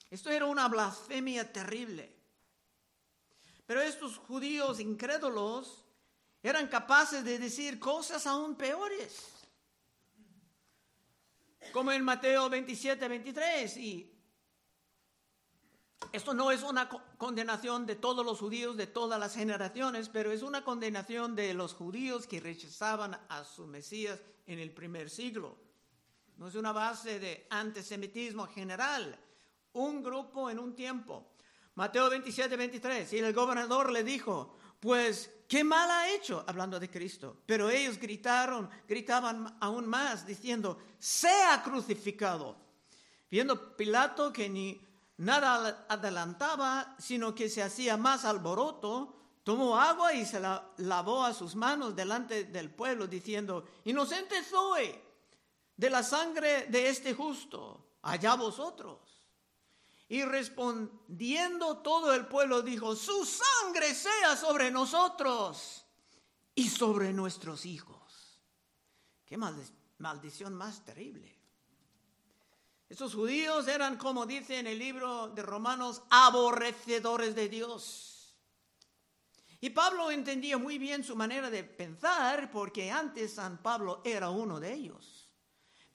Esto 0.10 0.30
era 0.30 0.46
una 0.46 0.68
blasfemia 0.68 1.52
terrible. 1.52 2.14
Pero 3.66 3.82
estos 3.82 4.18
judíos 4.18 4.82
incrédulos 4.82 5.86
eran 6.42 6.68
capaces 6.68 7.24
de 7.24 7.40
decir 7.40 7.80
cosas 7.80 8.28
aún 8.28 8.56
peores 8.56 9.33
como 11.72 11.92
en 11.92 12.04
Mateo 12.04 12.50
27, 12.50 13.08
23. 13.08 13.78
Y 13.78 14.14
esto 16.12 16.34
no 16.34 16.52
es 16.52 16.64
una 16.64 16.90
condenación 16.90 17.86
de 17.86 17.96
todos 17.96 18.26
los 18.26 18.40
judíos 18.40 18.78
de 18.78 18.88
todas 18.88 19.20
las 19.20 19.36
generaciones, 19.36 20.10
pero 20.10 20.32
es 20.32 20.42
una 20.42 20.64
condenación 20.64 21.36
de 21.36 21.54
los 21.54 21.74
judíos 21.74 22.28
que 22.28 22.40
rechazaban 22.40 23.20
a 23.30 23.44
su 23.44 23.66
Mesías 23.66 24.22
en 24.46 24.60
el 24.60 24.72
primer 24.72 25.10
siglo. 25.10 25.58
No 26.38 26.48
es 26.48 26.56
una 26.56 26.72
base 26.72 27.20
de 27.20 27.48
antisemitismo 27.50 28.48
general, 28.48 29.18
un 29.74 30.04
grupo 30.04 30.50
en 30.50 30.60
un 30.60 30.76
tiempo. 30.76 31.32
Mateo 31.76 32.10
27, 32.10 32.56
23. 32.58 33.14
Y 33.14 33.20
el 33.20 33.34
gobernador 33.34 33.92
le 33.92 34.04
dijo, 34.04 34.56
pues 34.80 35.32
¿Qué 35.54 35.64
mal 35.64 35.88
ha 35.92 36.10
hecho? 36.10 36.44
Hablando 36.48 36.80
de 36.80 36.90
Cristo. 36.90 37.38
Pero 37.46 37.70
ellos 37.70 38.00
gritaron, 38.00 38.68
gritaban 38.88 39.56
aún 39.60 39.86
más, 39.86 40.26
diciendo, 40.26 40.80
sea 40.98 41.62
crucificado. 41.62 42.56
Viendo 43.30 43.78
Pilato 43.78 44.34
que 44.34 44.50
ni 44.50 44.82
nada 45.18 45.86
adelantaba, 45.88 46.96
sino 46.98 47.36
que 47.36 47.50
se 47.50 47.62
hacía 47.62 47.98
más 47.98 48.26
alboroto, 48.26 49.16
tomó 49.44 49.80
agua 49.80 50.12
y 50.16 50.26
se 50.26 50.40
la 50.40 50.72
lavó 50.78 51.24
a 51.24 51.36
sus 51.36 51.54
manos 51.56 51.96
delante 51.96 52.46
del 52.46 52.72
pueblo, 52.72 53.06
diciendo, 53.06 53.64
inocente 53.84 54.44
soy 54.44 54.96
de 55.78 55.90
la 55.92 56.02
sangre 56.02 56.66
de 56.66 56.90
este 56.90 57.14
justo, 57.14 58.00
allá 58.02 58.34
vosotros. 58.34 59.13
Y 60.14 60.24
respondiendo 60.26 61.78
todo 61.78 62.14
el 62.14 62.28
pueblo 62.28 62.62
dijo, 62.62 62.96
su 62.96 63.26
sangre 63.26 63.96
sea 63.96 64.36
sobre 64.36 64.70
nosotros 64.70 65.88
y 66.54 66.70
sobre 66.70 67.12
nuestros 67.12 67.66
hijos. 67.66 68.40
Qué 69.26 69.38
maldición 69.98 70.54
más 70.54 70.86
terrible. 70.86 71.36
Estos 72.88 73.16
judíos 73.16 73.68
eran, 73.68 73.98
como 73.98 74.28
dice 74.28 74.60
en 74.60 74.68
el 74.68 74.78
libro 74.78 75.30
de 75.30 75.42
Romanos, 75.42 76.04
aborrecedores 76.12 77.34
de 77.34 77.50
Dios. 77.50 78.38
Y 79.62 79.72
Pablo 79.72 80.12
entendía 80.12 80.60
muy 80.60 80.78
bien 80.78 81.04
su 81.04 81.16
manera 81.16 81.50
de 81.50 81.64
pensar 81.64 82.52
porque 82.52 82.92
antes 82.92 83.34
San 83.34 83.64
Pablo 83.64 84.04
era 84.06 84.30
uno 84.30 84.60
de 84.60 84.74
ellos, 84.74 85.32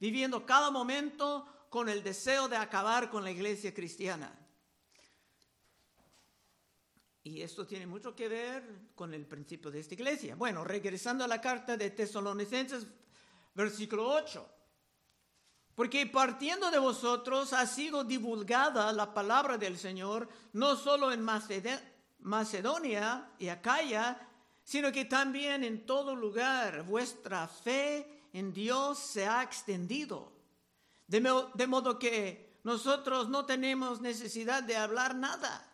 viviendo 0.00 0.44
cada 0.44 0.72
momento 0.72 1.46
con 1.68 1.88
el 1.88 2.02
deseo 2.02 2.48
de 2.48 2.56
acabar 2.56 3.10
con 3.10 3.24
la 3.24 3.30
iglesia 3.30 3.74
cristiana. 3.74 4.36
Y 7.22 7.42
esto 7.42 7.66
tiene 7.66 7.86
mucho 7.86 8.14
que 8.14 8.28
ver 8.28 8.64
con 8.94 9.12
el 9.12 9.26
principio 9.26 9.70
de 9.70 9.80
esta 9.80 9.94
iglesia. 9.94 10.34
Bueno, 10.34 10.64
regresando 10.64 11.24
a 11.24 11.28
la 11.28 11.40
carta 11.40 11.76
de 11.76 11.90
Tesalonicenses, 11.90 12.86
versículo 13.54 14.08
8. 14.08 14.48
Porque 15.74 16.06
partiendo 16.06 16.70
de 16.70 16.78
vosotros 16.78 17.52
ha 17.52 17.66
sido 17.66 18.02
divulgada 18.02 18.92
la 18.92 19.12
palabra 19.12 19.58
del 19.58 19.78
Señor, 19.78 20.28
no 20.54 20.74
solo 20.74 21.12
en 21.12 21.22
Macedonia 22.20 23.30
y 23.38 23.48
Acaya, 23.48 24.26
sino 24.64 24.90
que 24.90 25.04
también 25.04 25.64
en 25.64 25.84
todo 25.86 26.16
lugar 26.16 26.82
vuestra 26.84 27.46
fe 27.46 28.22
en 28.32 28.52
Dios 28.52 28.98
se 28.98 29.26
ha 29.26 29.42
extendido. 29.42 30.37
De, 31.08 31.66
modo 31.66 31.98
que 31.98 32.60
nosotros 32.62 33.28
no 33.28 33.44
tenemos 33.44 34.00
necesidad 34.00 34.62
de 34.62 34.76
hablar 34.76 35.16
nada 35.16 35.68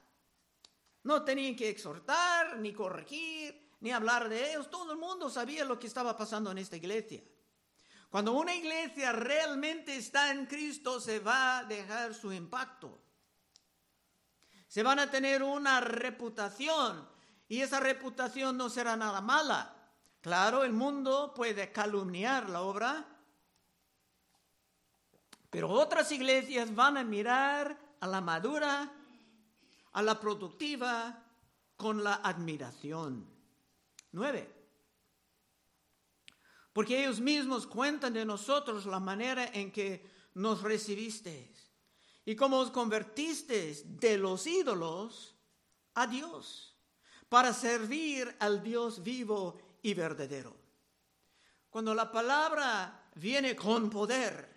no 1.04 1.22
tenían 1.22 1.54
que 1.54 1.68
exhortar, 1.68 2.58
ni 2.58 2.72
corregir, 2.72 3.72
ni 3.80 3.92
hablar 3.92 4.28
de 4.28 4.50
ellos. 4.50 4.70
Todo 4.70 4.92
el 4.92 4.98
mundo 4.98 5.28
sabía 5.30 5.64
lo 5.64 5.78
que 5.78 5.86
estaba 5.86 6.16
pasando 6.16 6.50
en 6.50 6.58
esta 6.58 6.76
iglesia. 6.76 7.22
Cuando 8.08 8.32
una 8.32 8.54
iglesia 8.54 9.12
realmente 9.12 9.96
está 9.96 10.30
en 10.30 10.46
Cristo, 10.46 11.00
se 11.00 11.18
va 11.18 11.58
a 11.58 11.64
dejar 11.64 12.14
su 12.14 12.32
impacto. 12.32 13.02
Se 14.66 14.82
van 14.82 14.98
a 14.98 15.10
tener 15.10 15.42
una 15.42 15.80
reputación 15.80 17.06
y 17.48 17.60
esa 17.60 17.80
reputación 17.80 18.56
no 18.56 18.70
será 18.70 18.96
nada 18.96 19.20
mala. 19.20 19.76
Claro, 20.22 20.64
el 20.64 20.72
mundo 20.72 21.34
puede 21.34 21.70
calumniar 21.70 22.48
la 22.48 22.62
obra, 22.62 23.06
pero 25.54 25.70
otras 25.70 26.10
iglesias 26.10 26.74
van 26.74 26.96
a 26.96 27.04
mirar 27.04 27.78
a 28.00 28.08
la 28.08 28.20
madura 28.20 28.92
a 29.92 30.02
la 30.02 30.18
productiva 30.18 31.24
con 31.76 32.02
la 32.02 32.14
admiración. 32.14 33.24
Nueve. 34.10 34.52
Porque 36.72 37.04
ellos 37.04 37.20
mismos 37.20 37.68
cuentan 37.68 38.14
de 38.14 38.24
nosotros 38.24 38.84
la 38.86 38.98
manera 38.98 39.46
en 39.52 39.70
que 39.70 40.04
nos 40.34 40.60
recibisteis 40.60 41.70
y 42.24 42.34
cómo 42.34 42.58
os 42.58 42.72
convertisteis 42.72 44.00
de 44.00 44.18
los 44.18 44.48
ídolos 44.48 45.36
a 45.94 46.08
Dios 46.08 46.76
para 47.28 47.52
servir 47.52 48.34
al 48.40 48.60
Dios 48.60 49.04
vivo 49.04 49.56
y 49.82 49.94
verdadero. 49.94 50.56
Cuando 51.70 51.94
la 51.94 52.10
palabra 52.10 53.08
viene 53.14 53.54
con 53.54 53.88
poder, 53.88 54.53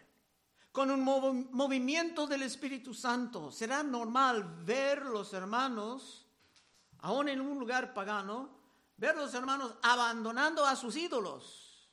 con 0.78 0.92
un 0.92 1.50
movimiento 1.54 2.28
del 2.28 2.44
Espíritu 2.44 2.94
Santo. 2.94 3.52
Será 3.52 3.82
normal 3.82 4.62
ver 4.64 5.08
los 5.08 5.34
hermanos, 5.34 6.28
aún 7.00 7.30
en 7.30 7.42
un 7.42 7.58
lugar 7.58 7.96
pagano, 7.96 8.52
ver 8.96 9.16
los 9.16 9.34
hermanos 9.34 9.74
abandonando 9.82 10.64
a 10.64 10.76
sus 10.76 10.96
ídolos 10.96 11.90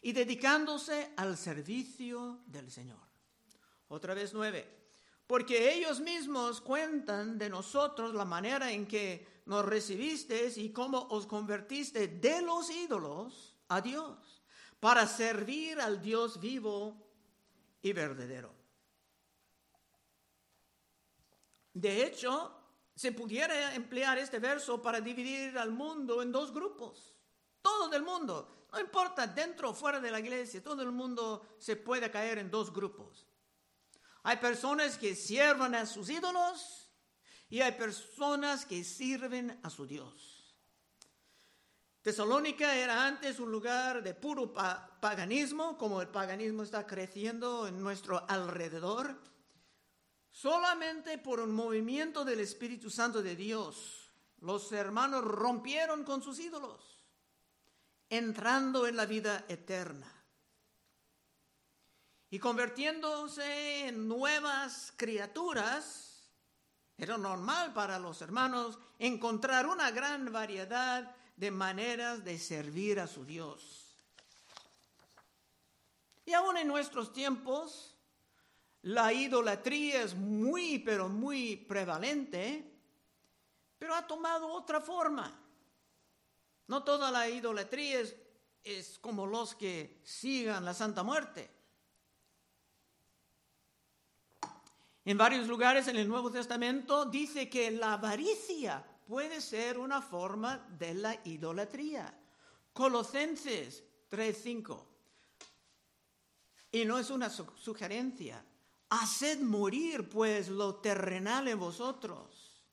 y 0.00 0.12
dedicándose 0.12 1.12
al 1.18 1.36
servicio 1.36 2.40
del 2.46 2.70
Señor. 2.70 2.98
Otra 3.88 4.14
vez 4.14 4.32
nueve. 4.32 4.88
Porque 5.26 5.74
ellos 5.74 6.00
mismos 6.00 6.62
cuentan 6.62 7.36
de 7.36 7.50
nosotros 7.50 8.14
la 8.14 8.24
manera 8.24 8.72
en 8.72 8.86
que 8.86 9.42
nos 9.44 9.66
recibisteis 9.66 10.56
y 10.56 10.72
cómo 10.72 11.08
os 11.10 11.26
convertiste 11.26 12.08
de 12.08 12.40
los 12.40 12.70
ídolos 12.70 13.54
a 13.68 13.82
Dios 13.82 14.42
para 14.80 15.06
servir 15.06 15.78
al 15.78 16.00
Dios 16.00 16.40
vivo 16.40 17.01
y 17.82 17.92
verdadero. 17.92 18.54
De 21.74 22.04
hecho, 22.04 22.54
se 22.94 23.12
pudiera 23.12 23.74
emplear 23.74 24.18
este 24.18 24.38
verso 24.38 24.80
para 24.80 25.00
dividir 25.00 25.58
al 25.58 25.70
mundo 25.70 26.22
en 26.22 26.30
dos 26.30 26.52
grupos. 26.52 27.14
Todo 27.60 27.94
el 27.94 28.02
mundo, 28.02 28.66
no 28.72 28.80
importa 28.80 29.26
dentro 29.26 29.70
o 29.70 29.74
fuera 29.74 30.00
de 30.00 30.10
la 30.10 30.20
iglesia, 30.20 30.62
todo 30.62 30.82
el 30.82 30.92
mundo 30.92 31.56
se 31.58 31.76
puede 31.76 32.10
caer 32.10 32.38
en 32.38 32.50
dos 32.50 32.72
grupos. 32.72 33.26
Hay 34.24 34.36
personas 34.36 34.96
que 34.98 35.14
sirven 35.14 35.74
a 35.74 35.86
sus 35.86 36.08
ídolos 36.08 36.90
y 37.48 37.60
hay 37.60 37.72
personas 37.72 38.64
que 38.64 38.84
sirven 38.84 39.58
a 39.62 39.70
su 39.70 39.86
Dios. 39.86 40.31
Tesalónica 42.02 42.74
era 42.74 43.06
antes 43.06 43.38
un 43.38 43.52
lugar 43.52 44.02
de 44.02 44.12
puro 44.12 44.52
paganismo, 44.52 45.78
como 45.78 46.02
el 46.02 46.08
paganismo 46.08 46.64
está 46.64 46.84
creciendo 46.84 47.68
en 47.68 47.80
nuestro 47.80 48.28
alrededor. 48.28 49.16
Solamente 50.28 51.18
por 51.18 51.38
un 51.38 51.54
movimiento 51.54 52.24
del 52.24 52.40
Espíritu 52.40 52.90
Santo 52.90 53.22
de 53.22 53.36
Dios, 53.36 54.10
los 54.40 54.72
hermanos 54.72 55.22
rompieron 55.24 56.02
con 56.02 56.24
sus 56.24 56.40
ídolos, 56.40 57.04
entrando 58.10 58.88
en 58.88 58.96
la 58.96 59.06
vida 59.06 59.44
eterna 59.48 60.12
y 62.30 62.40
convirtiéndose 62.40 63.86
en 63.86 64.08
nuevas 64.08 64.92
criaturas. 64.96 66.32
Era 66.96 67.16
normal 67.16 67.72
para 67.72 68.00
los 68.00 68.20
hermanos 68.22 68.80
encontrar 68.98 69.68
una 69.68 69.92
gran 69.92 70.32
variedad 70.32 71.14
de 71.42 71.50
maneras 71.50 72.22
de 72.22 72.38
servir 72.38 73.00
a 73.00 73.08
su 73.08 73.24
Dios. 73.24 73.98
Y 76.24 76.32
aún 76.34 76.56
en 76.56 76.68
nuestros 76.68 77.12
tiempos, 77.12 77.96
la 78.82 79.12
idolatría 79.12 80.04
es 80.04 80.14
muy, 80.14 80.78
pero 80.78 81.08
muy 81.08 81.56
prevalente, 81.56 82.64
pero 83.76 83.92
ha 83.92 84.06
tomado 84.06 84.46
otra 84.52 84.80
forma. 84.80 85.36
No 86.68 86.84
toda 86.84 87.10
la 87.10 87.28
idolatría 87.28 87.98
es, 87.98 88.14
es 88.62 89.00
como 89.00 89.26
los 89.26 89.56
que 89.56 90.00
sigan 90.04 90.64
la 90.64 90.74
Santa 90.74 91.02
Muerte. 91.02 91.50
En 95.04 95.18
varios 95.18 95.48
lugares 95.48 95.88
en 95.88 95.96
el 95.96 96.06
Nuevo 96.06 96.30
Testamento 96.30 97.04
dice 97.04 97.50
que 97.50 97.72
la 97.72 97.94
avaricia 97.94 98.86
puede 99.06 99.40
ser 99.40 99.78
una 99.78 100.00
forma 100.00 100.58
de 100.78 100.94
la 100.94 101.20
idolatría. 101.24 102.14
Colosenses 102.72 103.82
3:5. 104.08 104.86
Y 106.70 106.84
no 106.84 106.98
es 106.98 107.10
una 107.10 107.28
sugerencia. 107.28 108.44
Haced 108.88 109.40
morir 109.40 110.08
pues 110.08 110.48
lo 110.48 110.76
terrenal 110.76 111.48
en 111.48 111.58
vosotros. 111.58 112.64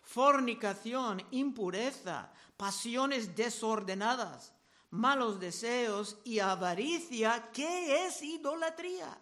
Fornicación, 0.00 1.22
impureza, 1.30 2.32
pasiones 2.56 3.36
desordenadas, 3.36 4.52
malos 4.90 5.38
deseos 5.38 6.18
y 6.24 6.40
avaricia, 6.40 7.50
¿qué 7.52 8.06
es 8.06 8.22
idolatría? 8.22 9.20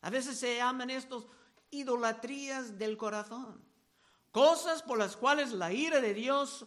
A 0.00 0.10
veces 0.10 0.38
se 0.38 0.56
llaman 0.56 0.90
estos 0.90 1.26
idolatrías 1.70 2.78
del 2.78 2.96
corazón 2.96 3.67
cosas 4.38 4.82
por 4.82 4.98
las 4.98 5.16
cuales 5.16 5.50
la 5.50 5.72
ira 5.72 6.00
de 6.00 6.14
Dios 6.14 6.64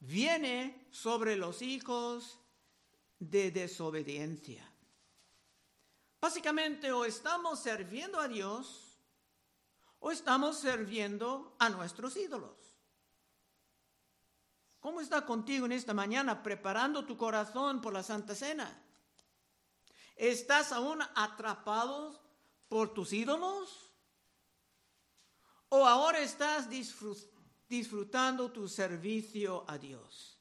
viene 0.00 0.88
sobre 0.90 1.36
los 1.36 1.62
hijos 1.62 2.40
de 3.20 3.52
desobediencia. 3.52 4.68
Básicamente 6.20 6.90
o 6.90 7.04
estamos 7.04 7.60
sirviendo 7.60 8.18
a 8.18 8.26
Dios 8.26 8.98
o 10.00 10.10
estamos 10.10 10.58
sirviendo 10.58 11.54
a 11.60 11.68
nuestros 11.68 12.16
ídolos. 12.16 12.58
¿Cómo 14.80 15.00
está 15.00 15.24
contigo 15.24 15.66
en 15.66 15.72
esta 15.72 15.94
mañana 15.94 16.42
preparando 16.42 17.04
tu 17.04 17.16
corazón 17.16 17.80
por 17.80 17.92
la 17.92 18.02
Santa 18.02 18.34
Cena? 18.34 18.82
¿Estás 20.16 20.72
aún 20.72 21.00
atrapado 21.14 22.20
por 22.68 22.92
tus 22.92 23.12
ídolos? 23.12 23.89
O 25.70 25.86
ahora 25.86 26.20
estás 26.20 26.68
disfrutando 27.68 28.52
tu 28.52 28.68
servicio 28.68 29.64
a 29.68 29.78
Dios. 29.78 30.38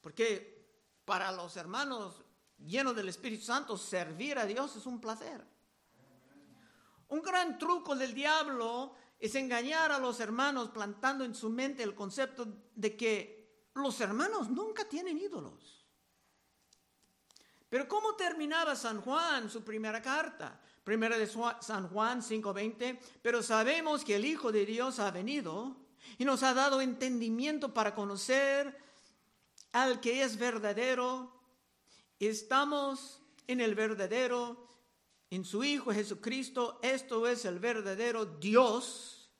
Porque 0.00 0.60
para 1.04 1.30
los 1.32 1.56
hermanos 1.56 2.22
llenos 2.58 2.96
del 2.96 3.08
Espíritu 3.08 3.44
Santo, 3.44 3.76
servir 3.76 4.38
a 4.38 4.46
Dios 4.46 4.76
es 4.76 4.86
un 4.86 5.00
placer. 5.00 5.46
Un 7.08 7.22
gran 7.22 7.58
truco 7.58 7.94
del 7.94 8.14
diablo 8.14 8.94
es 9.18 9.34
engañar 9.34 9.92
a 9.92 9.98
los 9.98 10.20
hermanos 10.20 10.70
plantando 10.70 11.24
en 11.24 11.34
su 11.34 11.50
mente 11.50 11.82
el 11.82 11.94
concepto 11.94 12.46
de 12.74 12.96
que 12.96 13.68
los 13.74 14.00
hermanos 14.00 14.48
nunca 14.48 14.88
tienen 14.88 15.18
ídolos. 15.18 15.79
Pero 17.70 17.86
¿cómo 17.86 18.16
terminaba 18.16 18.74
San 18.74 19.00
Juan 19.00 19.48
su 19.48 19.62
primera 19.62 20.02
carta? 20.02 20.60
Primera 20.82 21.16
de 21.16 21.28
San 21.28 21.88
Juan 21.88 22.20
5:20, 22.20 22.98
pero 23.22 23.44
sabemos 23.44 24.04
que 24.04 24.16
el 24.16 24.24
Hijo 24.24 24.50
de 24.50 24.66
Dios 24.66 24.98
ha 24.98 25.12
venido 25.12 25.76
y 26.18 26.24
nos 26.24 26.42
ha 26.42 26.52
dado 26.52 26.80
entendimiento 26.80 27.72
para 27.72 27.94
conocer 27.94 28.76
al 29.70 30.00
que 30.00 30.24
es 30.24 30.36
verdadero. 30.36 31.32
Estamos 32.18 33.22
en 33.46 33.60
el 33.60 33.76
verdadero, 33.76 34.66
en 35.30 35.44
su 35.44 35.62
Hijo 35.62 35.92
Jesucristo. 35.92 36.80
Esto 36.82 37.28
es 37.28 37.44
el 37.44 37.60
verdadero 37.60 38.26
Dios 38.26 39.30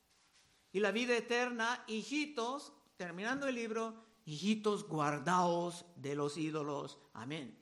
y 0.71 0.79
la 0.79 0.93
vida 0.93 1.17
eterna. 1.17 1.83
Hijitos, 1.89 2.73
terminando 2.97 3.49
el 3.49 3.57
libro, 3.57 4.05
hijitos 4.25 4.87
guardados 4.87 5.85
de 5.97 6.15
los 6.15 6.37
ídolos. 6.37 6.97
Amén. 7.13 7.60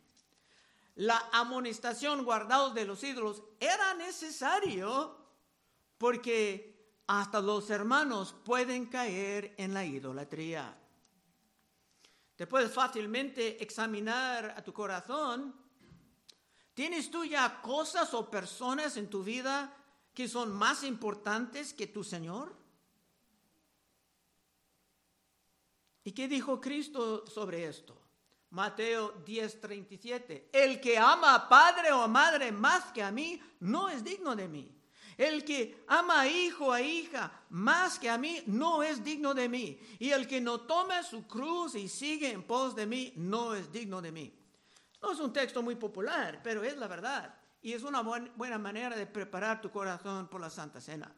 La 0.99 1.29
amonestación 1.31 2.25
guardados 2.25 2.75
de 2.75 2.85
los 2.85 3.05
ídolos 3.05 3.45
era 3.61 3.95
necesario 3.95 5.17
porque 5.97 6.99
hasta 7.07 7.41
los 7.41 7.71
hermanos 7.71 8.35
pueden 8.45 8.87
caer 8.87 9.55
en 9.59 9.75
la 9.75 9.85
idolatría. 9.85 10.77
Te 12.35 12.49
puedes 12.49 12.73
fácilmente 12.73 13.63
examinar 13.63 14.55
a 14.57 14.65
tu 14.65 14.73
corazón. 14.73 15.55
¿Tienes 16.75 17.13
tú 17.13 17.25
ya 17.25 17.63
cosas 17.63 18.13
o 18.13 18.29
personas 18.29 18.97
en 18.97 19.09
tu 19.09 19.23
vida 19.23 19.77
que 20.13 20.27
son 20.27 20.53
más 20.53 20.83
importantes 20.83 21.73
que 21.73 21.87
tu 21.87 22.03
Señor? 22.03 22.57
¿Y 26.03 26.11
qué 26.11 26.27
dijo 26.27 26.61
Cristo 26.61 27.25
sobre 27.25 27.69
esto? 27.69 27.98
Mateo 28.51 29.25
10:37. 29.25 30.49
El 30.53 30.81
que 30.81 30.99
ama 30.99 31.35
a 31.35 31.49
padre 31.49 31.93
o 31.93 32.03
a 32.03 32.09
madre 32.09 32.51
más 32.51 32.93
que 32.93 33.03
a 33.03 33.11
mí, 33.11 33.41
no 33.61 33.89
es 33.89 34.03
digno 34.03 34.35
de 34.35 34.49
mí. 34.49 34.75
El 35.19 35.45
que 35.45 35.85
ama 35.89 36.21
a 36.21 36.29
hijo 36.29 36.73
a 36.73 36.81
hija 36.81 37.31
más 37.51 37.99
que 37.99 38.09
a 38.09 38.17
mí 38.17 38.43
no 38.47 38.85
es 38.85 39.03
digno 39.03 39.35
de 39.35 39.49
mí. 39.49 39.79
Y 39.99 40.11
el 40.11 40.29
que 40.29 40.41
no 40.41 40.61
toma 40.61 41.03
su 41.03 41.27
cruz 41.27 41.75
y 41.75 41.89
sigue 41.89 42.31
en 42.31 42.45
pos 42.45 42.77
de 42.77 42.87
mí 42.87 43.13
no 43.17 43.55
es 43.55 43.71
digno 43.73 44.01
de 44.01 44.13
mí. 44.13 44.33
No 45.03 45.13
es 45.13 45.19
un 45.19 45.33
texto 45.33 45.61
muy 45.61 45.75
popular, 45.75 46.41
pero 46.43 46.63
es 46.63 46.77
la 46.77 46.87
verdad. 46.87 47.35
Y 47.61 47.73
es 47.73 47.83
una 47.83 48.03
buena 48.03 48.59
manera 48.59 48.97
de 48.97 49.07
preparar 49.07 49.61
tu 49.61 49.71
corazón 49.71 50.29
por 50.29 50.41
la 50.41 50.51
Santa 50.51 50.81
Cena. 50.81 51.13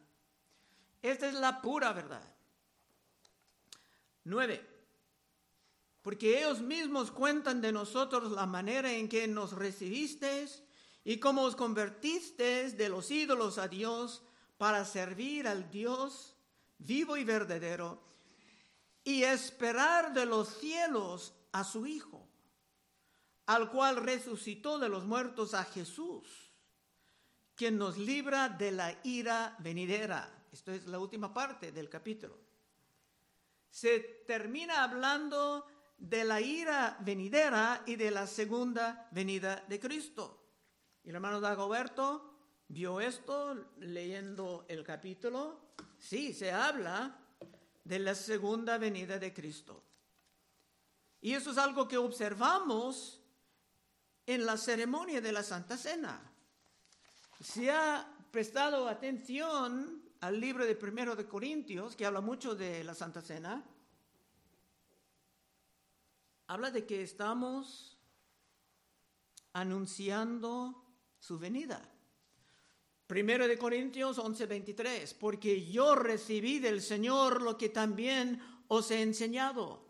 Esta 1.03 1.29
es 1.29 1.35
la 1.35 1.61
pura 1.61 1.93
verdad. 1.93 2.23
Nueve. 4.25 4.69
Porque 6.03 6.39
ellos 6.39 6.61
mismos 6.61 7.11
cuentan 7.11 7.61
de 7.61 7.73
nosotros 7.73 8.33
la 8.33 8.47
manera 8.47 8.93
en 8.93 9.09
que 9.09 9.29
nos 9.29 9.53
recibisteis 9.53 10.63
y 11.05 11.19
cómo 11.19 11.43
os 11.43 11.57
convertisteis 11.57 12.77
de 12.77 12.89
los 12.89 13.11
ídolos 13.11 13.59
a 13.59 13.69
Dios 13.69 14.23
para 14.57 14.85
servir 14.85 15.47
al 15.47 15.71
Dios 15.71 16.37
vivo 16.79 17.17
y 17.17 17.25
verdadero 17.25 18.03
y 19.05 19.23
esperar 19.23 20.13
de 20.13 20.27
los 20.27 20.49
cielos 20.59 21.35
a 21.53 21.65
su 21.65 21.87
Hijo, 21.87 22.29
al 23.47 23.71
cual 23.71 23.97
resucitó 23.97 24.79
de 24.79 24.89
los 24.89 25.05
muertos 25.05 25.55
a 25.55 25.65
Jesús, 25.65 26.27
quien 27.55 27.79
nos 27.79 27.99
libra 27.99 28.49
de 28.49 28.73
la 28.73 28.99
ira 29.05 29.57
venidera. 29.59 30.47
Esto 30.53 30.73
es 30.73 30.87
la 30.87 30.99
última 30.99 31.33
parte 31.33 31.73
del 31.73 31.89
capítulo. 31.89 32.39
Se 33.71 34.01
termina 34.27 34.83
hablando 34.83 35.67
de 36.01 36.25
la 36.25 36.41
ira 36.41 36.97
venidera 37.01 37.83
y 37.87 37.97
de 37.97 38.11
la 38.11 38.27
segunda 38.27 39.09
venida 39.13 39.65
de 39.69 39.79
Cristo. 39.79 40.43
Y 41.05 41.11
el 41.11 41.17
hermano 41.17 41.41
Dagoberto 41.41 42.35
vio 42.69 43.01
esto 43.01 43.73
leyendo 43.79 44.65
el 44.69 44.83
capítulo. 44.83 45.75
Sí, 45.99 46.33
se 46.33 46.53
habla 46.53 47.19
de 47.85 47.99
la 47.99 48.15
segunda 48.15 48.79
venida 48.79 49.19
de 49.19 49.33
Cristo. 49.33 49.85
Y 51.21 51.35
eso 51.35 51.51
es 51.51 51.59
algo 51.59 51.87
que 51.87 51.99
observamos 51.99 53.21
en 54.25 54.47
la 54.47 54.57
ceremonia 54.57 55.21
de 55.21 55.33
la 55.33 55.43
Santa 55.43 55.77
Cena. 55.77 56.33
Si 57.41 57.69
ha 57.69 58.11
prestado 58.31 58.89
atención 58.89 60.03
al 60.21 60.41
libro 60.41 60.65
de 60.65 60.77
Primero 60.77 61.15
de 61.15 61.27
Corintios, 61.27 61.95
que 61.95 62.07
habla 62.07 62.23
mucho 62.23 62.55
de 62.55 62.85
la 62.85 62.95
Santa 62.95 63.21
Cena, 63.21 63.63
habla 66.51 66.73
de 66.73 66.85
que 66.85 67.01
estamos 67.01 67.97
anunciando 69.53 70.83
su 71.21 71.39
venida. 71.39 71.81
Primero 73.07 73.47
de 73.47 73.57
Corintios 73.57 74.19
11:23, 74.19 75.15
porque 75.15 75.65
yo 75.71 75.95
recibí 75.95 76.59
del 76.59 76.83
Señor 76.83 77.41
lo 77.41 77.57
que 77.57 77.69
también 77.69 78.43
os 78.67 78.91
he 78.91 79.01
enseñado, 79.01 79.87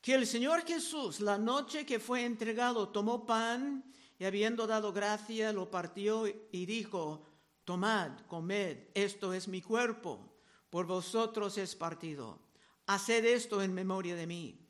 que 0.00 0.14
el 0.14 0.28
Señor 0.28 0.64
Jesús, 0.64 1.18
la 1.18 1.36
noche 1.36 1.84
que 1.84 1.98
fue 1.98 2.24
entregado, 2.24 2.90
tomó 2.90 3.26
pan 3.26 3.92
y 4.16 4.24
habiendo 4.24 4.68
dado 4.68 4.92
gracia, 4.92 5.52
lo 5.52 5.68
partió 5.68 6.28
y 6.28 6.64
dijo, 6.64 7.26
tomad, 7.64 8.20
comed, 8.28 8.86
esto 8.94 9.34
es 9.34 9.48
mi 9.48 9.60
cuerpo, 9.60 10.36
por 10.70 10.86
vosotros 10.86 11.58
es 11.58 11.74
partido. 11.74 12.38
Haced 12.86 13.24
esto 13.24 13.62
en 13.62 13.74
memoria 13.74 14.14
de 14.14 14.28
mí. 14.28 14.63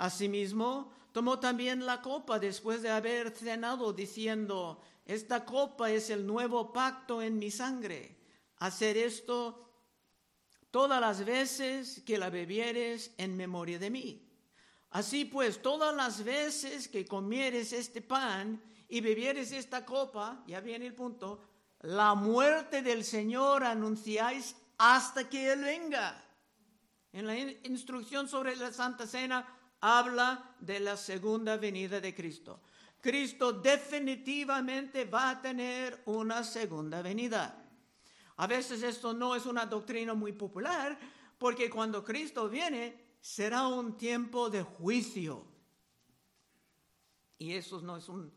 Asimismo, 0.00 0.90
tomó 1.12 1.38
también 1.40 1.84
la 1.84 2.00
copa 2.00 2.38
después 2.38 2.80
de 2.80 2.88
haber 2.88 3.32
cenado, 3.32 3.92
diciendo, 3.92 4.80
esta 5.04 5.44
copa 5.44 5.90
es 5.90 6.08
el 6.08 6.26
nuevo 6.26 6.72
pacto 6.72 7.20
en 7.20 7.38
mi 7.38 7.50
sangre. 7.50 8.16
Hacer 8.56 8.96
esto 8.96 9.70
todas 10.70 11.02
las 11.02 11.22
veces 11.22 12.00
que 12.00 12.16
la 12.16 12.30
bebieres 12.30 13.12
en 13.18 13.36
memoria 13.36 13.78
de 13.78 13.90
mí. 13.90 14.26
Así 14.88 15.26
pues, 15.26 15.60
todas 15.60 15.94
las 15.94 16.24
veces 16.24 16.88
que 16.88 17.04
comieres 17.04 17.74
este 17.74 18.00
pan 18.00 18.58
y 18.88 19.02
bebieres 19.02 19.52
esta 19.52 19.84
copa, 19.84 20.42
ya 20.46 20.60
viene 20.60 20.86
el 20.86 20.94
punto, 20.94 21.42
la 21.82 22.14
muerte 22.14 22.80
del 22.80 23.04
Señor 23.04 23.64
anunciáis 23.64 24.56
hasta 24.78 25.28
que 25.28 25.52
Él 25.52 25.60
venga. 25.60 26.24
En 27.12 27.26
la 27.26 27.36
instrucción 27.36 28.30
sobre 28.30 28.56
la 28.56 28.72
Santa 28.72 29.06
Cena 29.06 29.59
habla 29.80 30.54
de 30.60 30.80
la 30.80 30.96
segunda 30.96 31.56
venida 31.56 32.00
de 32.00 32.14
Cristo. 32.14 32.60
Cristo 33.00 33.52
definitivamente 33.52 35.04
va 35.04 35.30
a 35.30 35.40
tener 35.40 36.02
una 36.06 36.44
segunda 36.44 37.00
venida. 37.02 37.56
A 38.36 38.46
veces 38.46 38.82
esto 38.82 39.12
no 39.12 39.34
es 39.34 39.46
una 39.46 39.66
doctrina 39.66 40.14
muy 40.14 40.32
popular 40.32 40.98
porque 41.38 41.70
cuando 41.70 42.04
Cristo 42.04 42.48
viene 42.48 43.16
será 43.20 43.66
un 43.66 43.96
tiempo 43.96 44.50
de 44.50 44.62
juicio. 44.62 45.46
Y 47.38 47.54
eso 47.54 47.80
no 47.80 47.96
es 47.96 48.08
un 48.08 48.30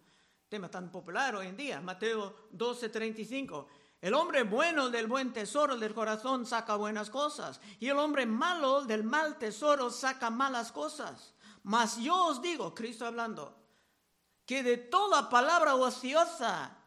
tema 0.48 0.70
tan 0.70 0.90
popular 0.92 1.36
hoy 1.36 1.48
en 1.48 1.58
día. 1.58 1.82
Mateo 1.82 2.48
12:35. 2.52 3.68
El 4.04 4.16
hombre 4.16 4.44
bueno 4.44 4.90
del 4.90 5.08
buen 5.08 5.32
tesoro 5.32 5.78
del 5.78 5.94
corazón 5.94 6.46
saca 6.46 6.76
buenas 6.76 7.10
cosas 7.10 7.62
y 7.80 7.88
el 7.88 7.98
hombre 7.98 8.26
malo 8.26 8.82
del 8.82 9.06
mal 9.06 9.38
tesoro 9.38 9.90
saca 9.90 10.30
malas 10.30 10.74
cosas. 10.74 11.34
Mas 11.64 11.96
yo 11.96 12.26
os 12.26 12.42
digo, 12.42 12.76
Cristo 12.76 13.06
hablando, 13.06 13.56
que 14.46 14.62
de 14.62 14.76
toda 14.76 15.30
palabra 15.30 15.76
ociosa 15.76 16.80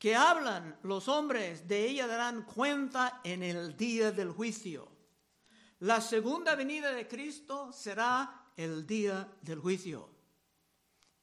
que 0.00 0.16
hablan 0.16 0.80
los 0.82 1.06
hombres, 1.06 1.68
de 1.68 1.86
ella 1.86 2.08
darán 2.08 2.42
cuenta 2.42 3.20
en 3.22 3.44
el 3.44 3.76
día 3.76 4.10
del 4.10 4.32
juicio. 4.32 4.88
La 5.78 6.00
segunda 6.00 6.56
venida 6.56 6.90
de 6.90 7.06
Cristo 7.06 7.72
será 7.72 8.48
el 8.56 8.84
día 8.84 9.32
del 9.42 9.60
juicio. 9.60 10.10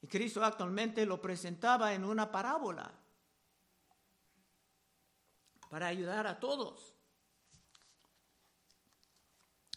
Y 0.01 0.07
Cristo 0.07 0.45
actualmente 0.45 1.05
lo 1.05 1.21
presentaba 1.21 1.93
en 1.93 2.05
una 2.05 2.31
parábola 2.31 2.98
para 5.69 5.87
ayudar 5.87 6.27
a 6.27 6.39
todos. 6.39 6.93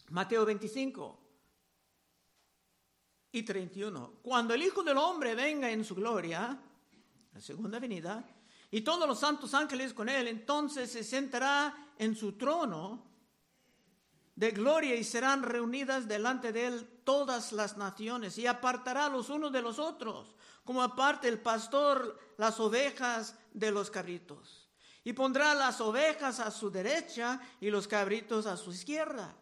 Mateo 0.08 0.44
25 0.44 1.18
y 3.32 3.42
31. 3.42 4.14
Cuando 4.22 4.54
el 4.54 4.62
Hijo 4.62 4.82
del 4.82 4.98
Hombre 4.98 5.34
venga 5.34 5.70
en 5.70 5.84
su 5.84 5.94
gloria, 5.94 6.58
la 7.32 7.40
segunda 7.40 7.78
venida, 7.78 8.26
y 8.70 8.80
todos 8.80 9.06
los 9.06 9.20
santos 9.20 9.54
ángeles 9.54 9.92
con 9.92 10.08
él, 10.08 10.28
entonces 10.28 10.90
se 10.90 11.04
sentará 11.04 11.92
en 11.98 12.16
su 12.16 12.32
trono 12.32 13.06
de 14.34 14.50
gloria 14.50 14.94
y 14.94 15.04
serán 15.04 15.42
reunidas 15.42 16.08
delante 16.08 16.52
de 16.52 16.66
él 16.66 17.00
todas 17.04 17.52
las 17.52 17.76
naciones 17.76 18.38
y 18.38 18.46
apartará 18.46 19.08
los 19.08 19.28
unos 19.28 19.52
de 19.52 19.60
los 19.60 19.78
otros, 19.78 20.34
como 20.64 20.82
aparte 20.82 21.28
el 21.28 21.40
pastor 21.40 22.18
las 22.38 22.58
ovejas 22.60 23.38
de 23.52 23.70
los 23.70 23.90
cabritos. 23.90 24.61
Y 25.04 25.12
pondrá 25.12 25.54
las 25.54 25.80
ovejas 25.80 26.40
a 26.40 26.50
su 26.50 26.70
derecha 26.70 27.40
y 27.60 27.70
los 27.70 27.88
cabritos 27.88 28.46
a 28.46 28.56
su 28.56 28.72
izquierda. 28.72 29.34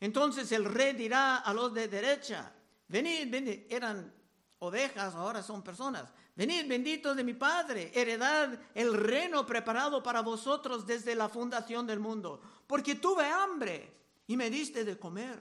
Entonces 0.00 0.50
el 0.52 0.64
rey 0.64 0.94
dirá 0.94 1.38
a 1.38 1.52
los 1.52 1.72
de 1.74 1.88
derecha, 1.88 2.52
Venid, 2.88 3.30
venid, 3.30 3.60
eran 3.70 4.12
ovejas, 4.58 5.14
ahora 5.14 5.42
son 5.42 5.62
personas. 5.62 6.12
Venid, 6.36 6.66
benditos 6.68 7.16
de 7.16 7.24
mi 7.24 7.34
Padre, 7.34 7.90
heredad 7.94 8.58
el 8.74 8.94
reino 8.94 9.46
preparado 9.46 10.02
para 10.02 10.20
vosotros 10.20 10.86
desde 10.86 11.14
la 11.14 11.28
fundación 11.28 11.86
del 11.86 12.00
mundo. 12.00 12.40
Porque 12.66 12.96
tuve 12.96 13.24
hambre 13.26 13.92
y 14.26 14.36
me 14.36 14.50
diste 14.50 14.84
de 14.84 14.98
comer. 14.98 15.40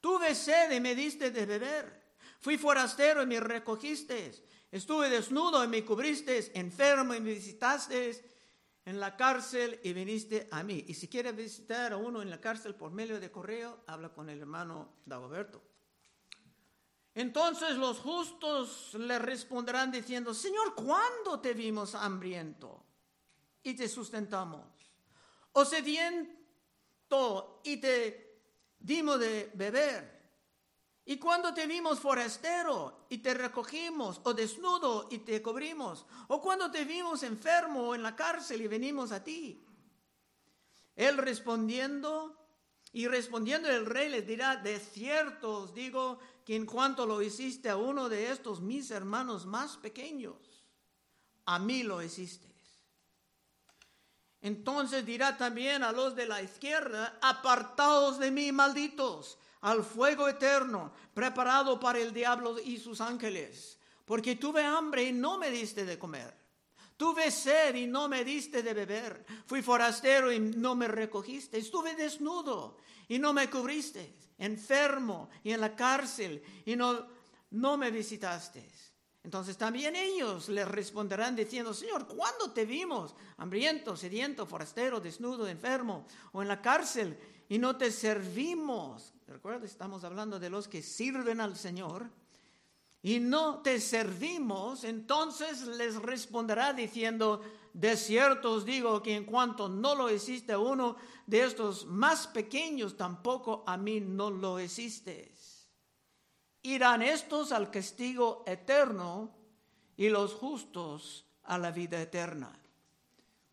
Tuve 0.00 0.34
sed 0.34 0.72
y 0.72 0.80
me 0.80 0.94
diste 0.94 1.30
de 1.30 1.46
beber. 1.46 2.14
Fui 2.40 2.58
forastero 2.58 3.22
y 3.22 3.26
me 3.26 3.40
recogiste. 3.40 4.32
Estuve 4.70 5.08
desnudo 5.08 5.62
y 5.64 5.68
me 5.68 5.84
cubriste, 5.84 6.58
enfermo 6.58 7.14
y 7.14 7.20
me 7.20 7.34
visitaste 7.34 8.35
en 8.86 9.00
la 9.00 9.16
cárcel 9.16 9.78
y 9.82 9.92
viniste 9.92 10.48
a 10.52 10.62
mí. 10.62 10.84
Y 10.86 10.94
si 10.94 11.08
quieres 11.08 11.36
visitar 11.36 11.92
a 11.92 11.96
uno 11.96 12.22
en 12.22 12.30
la 12.30 12.40
cárcel 12.40 12.76
por 12.76 12.92
medio 12.92 13.20
de 13.20 13.32
correo, 13.32 13.82
habla 13.86 14.10
con 14.10 14.30
el 14.30 14.38
hermano 14.38 15.00
Dagoberto. 15.04 15.60
Entonces 17.12 17.76
los 17.76 17.98
justos 17.98 18.94
le 18.94 19.18
responderán 19.18 19.90
diciendo, 19.90 20.32
Señor, 20.32 20.74
¿cuándo 20.74 21.40
te 21.40 21.52
vimos 21.52 21.96
hambriento 21.96 22.84
y 23.62 23.74
te 23.74 23.88
sustentamos? 23.88 24.64
¿O 25.52 25.64
sediento 25.64 27.60
y 27.64 27.78
te 27.78 28.38
dimos 28.78 29.18
de 29.18 29.50
beber? 29.54 30.15
¿Y 31.08 31.18
cuando 31.18 31.54
te 31.54 31.68
vimos 31.68 32.00
forastero 32.00 33.06
y 33.08 33.18
te 33.18 33.32
recogimos, 33.32 34.20
o 34.24 34.34
desnudo 34.34 35.06
y 35.08 35.18
te 35.18 35.40
cubrimos? 35.40 36.04
¿O 36.26 36.42
cuando 36.42 36.68
te 36.68 36.84
vimos 36.84 37.22
enfermo 37.22 37.94
en 37.94 38.02
la 38.02 38.16
cárcel 38.16 38.60
y 38.60 38.66
venimos 38.66 39.12
a 39.12 39.22
ti? 39.22 39.64
Él 40.96 41.16
respondiendo, 41.18 42.36
y 42.92 43.06
respondiendo 43.06 43.70
el 43.70 43.86
rey 43.86 44.08
les 44.08 44.26
dirá, 44.26 44.56
de 44.56 44.80
cierto 44.80 45.52
os 45.58 45.74
digo 45.74 46.18
que 46.44 46.56
en 46.56 46.66
cuanto 46.66 47.06
lo 47.06 47.22
hiciste 47.22 47.70
a 47.70 47.76
uno 47.76 48.08
de 48.08 48.32
estos 48.32 48.60
mis 48.60 48.90
hermanos 48.90 49.46
más 49.46 49.76
pequeños, 49.76 50.64
a 51.44 51.60
mí 51.60 51.84
lo 51.84 52.02
hiciste. 52.02 52.52
Entonces 54.40 55.06
dirá 55.06 55.36
también 55.36 55.84
a 55.84 55.92
los 55.92 56.16
de 56.16 56.26
la 56.26 56.42
izquierda, 56.42 57.16
apartaos 57.22 58.18
de 58.18 58.32
mí, 58.32 58.50
malditos, 58.50 59.38
al 59.66 59.82
fuego 59.82 60.28
eterno, 60.28 60.92
preparado 61.12 61.80
para 61.80 61.98
el 61.98 62.12
diablo 62.12 62.56
y 62.60 62.78
sus 62.78 63.00
ángeles, 63.00 63.76
porque 64.04 64.36
tuve 64.36 64.62
hambre 64.62 65.02
y 65.02 65.12
no 65.12 65.38
me 65.38 65.50
diste 65.50 65.84
de 65.84 65.98
comer. 65.98 66.32
Tuve 66.96 67.32
sed 67.32 67.74
y 67.74 67.88
no 67.88 68.08
me 68.08 68.24
diste 68.24 68.62
de 68.62 68.72
beber. 68.72 69.26
Fui 69.44 69.62
forastero 69.62 70.30
y 70.30 70.38
no 70.38 70.76
me 70.76 70.86
recogiste. 70.86 71.58
Estuve 71.58 71.96
desnudo 71.96 72.78
y 73.08 73.18
no 73.18 73.32
me 73.32 73.50
cubriste 73.50 74.14
enfermo 74.38 75.30
y 75.42 75.50
en 75.50 75.60
la 75.60 75.74
cárcel 75.74 76.42
y 76.64 76.76
no, 76.76 77.04
no 77.50 77.76
me 77.76 77.90
visitaste. 77.90 78.70
Entonces 79.24 79.56
también 79.56 79.96
ellos 79.96 80.48
le 80.48 80.64
responderán 80.64 81.34
diciendo, 81.34 81.74
Señor, 81.74 82.06
¿cuándo 82.06 82.52
te 82.52 82.64
vimos? 82.64 83.16
Hambriento, 83.38 83.96
sediento, 83.96 84.46
forastero, 84.46 85.00
desnudo, 85.00 85.48
enfermo 85.48 86.06
o 86.30 86.40
en 86.40 86.46
la 86.46 86.62
cárcel 86.62 87.18
y 87.48 87.58
no 87.58 87.76
te 87.76 87.90
servimos. 87.90 89.14
Recuerda, 89.26 89.66
estamos 89.66 90.04
hablando 90.04 90.38
de 90.38 90.50
los 90.50 90.68
que 90.68 90.82
sirven 90.82 91.40
al 91.40 91.56
Señor 91.56 92.10
y 93.02 93.20
no 93.20 93.60
te 93.60 93.80
servimos. 93.80 94.84
Entonces 94.84 95.66
les 95.66 95.96
responderá 95.96 96.72
diciendo, 96.72 97.42
de 97.72 97.96
cierto 97.96 98.52
os 98.52 98.64
digo 98.64 99.02
que 99.02 99.14
en 99.14 99.24
cuanto 99.24 99.68
no 99.68 99.94
lo 99.94 100.10
hiciste 100.10 100.52
a 100.52 100.58
uno 100.58 100.96
de 101.26 101.44
estos 101.44 101.86
más 101.86 102.26
pequeños, 102.26 102.96
tampoco 102.96 103.64
a 103.66 103.76
mí 103.76 104.00
no 104.00 104.30
lo 104.30 104.60
hiciste 104.60 105.36
irán 106.66 107.02
estos 107.02 107.52
al 107.52 107.70
castigo 107.70 108.42
eterno 108.46 109.30
y 109.96 110.08
los 110.08 110.34
justos 110.34 111.24
a 111.44 111.58
la 111.58 111.70
vida 111.70 112.00
eterna. 112.00 112.52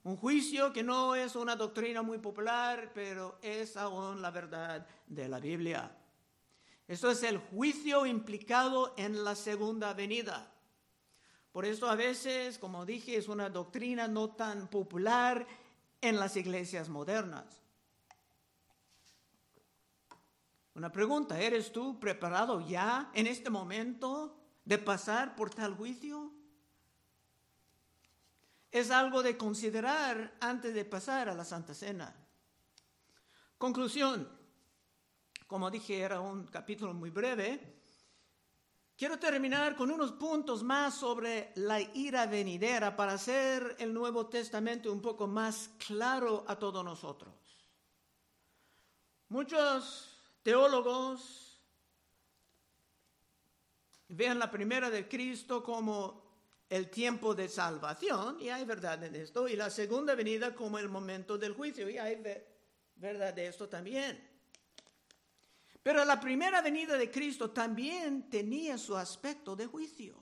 Un 0.03 0.17
juicio 0.17 0.73
que 0.73 0.83
no 0.83 1.15
es 1.15 1.35
una 1.37 1.55
doctrina 1.55 2.01
muy 2.01 2.17
popular, 2.17 2.91
pero 2.93 3.39
es 3.41 3.77
aún 3.77 4.21
la 4.21 4.31
verdad 4.31 4.85
de 5.07 5.29
la 5.29 5.39
Biblia. 5.39 5.95
Esto 6.87 7.09
es 7.09 7.23
el 7.23 7.37
juicio 7.37 8.05
implicado 8.05 8.93
en 8.97 9.23
la 9.23 9.33
segunda 9.33 9.93
venida. 9.93 10.51
Por 11.53 11.65
eso 11.65 11.89
a 11.89 11.95
veces, 11.95 12.59
como 12.59 12.85
dije, 12.85 13.15
es 13.15 13.29
una 13.29 13.49
doctrina 13.49 14.09
no 14.09 14.31
tan 14.31 14.67
popular 14.67 15.47
en 16.01 16.19
las 16.19 16.35
iglesias 16.35 16.89
modernas. 16.89 17.61
Una 20.75 20.91
pregunta, 20.91 21.39
¿eres 21.39 21.71
tú 21.71 21.97
preparado 21.99 22.59
ya 22.67 23.09
en 23.13 23.27
este 23.27 23.49
momento 23.49 24.35
de 24.65 24.79
pasar 24.79 25.35
por 25.35 25.51
tal 25.51 25.75
juicio? 25.75 26.32
Es 28.73 28.89
algo 28.89 29.21
de 29.21 29.37
considerar 29.37 30.35
antes 30.39 30.73
de 30.73 30.83
pasar 30.83 31.29
a 31.29 31.35
la 31.35 31.45
Santa 31.45 31.75
Cena. 31.75 32.11
Conclusión, 33.55 34.27
como 35.45 35.69
dije, 35.69 35.99
era 35.99 36.19
un 36.19 36.47
capítulo 36.47 36.91
muy 36.91 37.11
breve. 37.11 37.83
Quiero 38.97 39.19
terminar 39.19 39.75
con 39.75 39.91
unos 39.91 40.13
puntos 40.13 40.63
más 40.63 40.95
sobre 40.95 41.51
la 41.57 41.81
ira 41.81 42.25
venidera 42.25 42.95
para 42.95 43.13
hacer 43.13 43.75
el 43.77 43.93
Nuevo 43.93 44.25
Testamento 44.25 44.91
un 44.91 45.03
poco 45.03 45.27
más 45.27 45.69
claro 45.85 46.43
a 46.47 46.57
todos 46.57 46.83
nosotros. 46.83 47.31
Muchos 49.29 50.19
teólogos 50.41 51.59
vean 54.07 54.39
la 54.39 54.49
primera 54.49 54.89
de 54.89 55.07
Cristo 55.07 55.61
como 55.61 56.22
el 56.73 56.89
tiempo 56.89 57.35
de 57.35 57.47
salvación, 57.47 58.41
y 58.41 58.49
hay 58.49 58.65
verdad 58.65 59.03
en 59.03 59.15
esto, 59.15 59.47
y 59.47 59.55
la 59.55 59.69
segunda 59.69 60.15
venida 60.15 60.55
como 60.55 60.79
el 60.79 60.89
momento 60.89 61.37
del 61.37 61.53
juicio, 61.53 61.87
y 61.87 61.99
hay 61.99 62.19
verdad 62.95 63.31
de 63.31 63.45
esto 63.45 63.69
también. 63.69 64.27
Pero 65.83 66.03
la 66.03 66.19
primera 66.19 66.63
venida 66.63 66.97
de 66.97 67.11
Cristo 67.11 67.51
también 67.51 68.27
tenía 68.27 68.79
su 68.79 68.97
aspecto 68.97 69.55
de 69.55 69.67
juicio, 69.67 70.17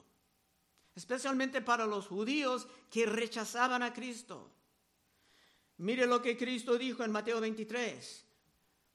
especialmente 0.94 1.62
para 1.62 1.86
los 1.86 2.08
judíos 2.08 2.68
que 2.90 3.06
rechazaban 3.06 3.82
a 3.82 3.94
Cristo. 3.94 4.52
Mire 5.78 6.06
lo 6.06 6.22
que 6.22 6.36
Cristo 6.36 6.78
dijo 6.78 7.06
en 7.06 7.14
Mateo 7.14 7.40
23. 7.40 8.26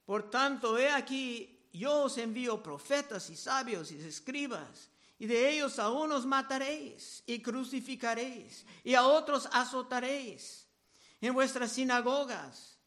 Por 0.04 0.28
tanto, 0.28 0.76
he 0.76 0.90
aquí, 0.90 1.68
yo 1.72 2.02
os 2.02 2.18
envío 2.18 2.62
profetas 2.62 3.30
y 3.30 3.36
sabios 3.36 3.92
y 3.92 3.98
escribas, 3.98 4.90
y 5.18 5.26
de 5.26 5.50
ellos 5.50 5.78
a 5.78 5.90
unos 5.90 6.26
mataréis 6.26 7.22
y 7.26 7.40
crucificaréis, 7.40 8.66
y 8.84 8.94
a 8.94 9.06
otros 9.06 9.48
azotaréis 9.52 10.66
en 11.20 11.32
vuestras 11.32 11.72
sinagogas, 11.72 12.78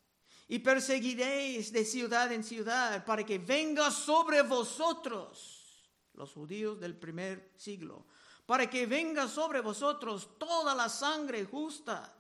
y 0.48 0.60
perseguiréis 0.60 1.72
de 1.72 1.86
ciudad 1.86 2.32
en 2.32 2.44
ciudad, 2.44 3.06
para 3.06 3.26
que 3.26 3.38
venga 3.38 3.92
sobre 3.92 4.42
vosotros, 4.42 5.90
los 6.14 6.34
judíos 6.34 6.80
del 6.80 6.96
primer 6.96 7.54
siglo, 7.56 8.08
para 8.46 8.70
que 8.70 8.86
venga 8.86 9.28
sobre 9.28 9.62
vosotros 9.62 10.38
toda 10.40 10.74
la 10.74 10.90
sangre 10.90 11.46
justa 11.46 12.16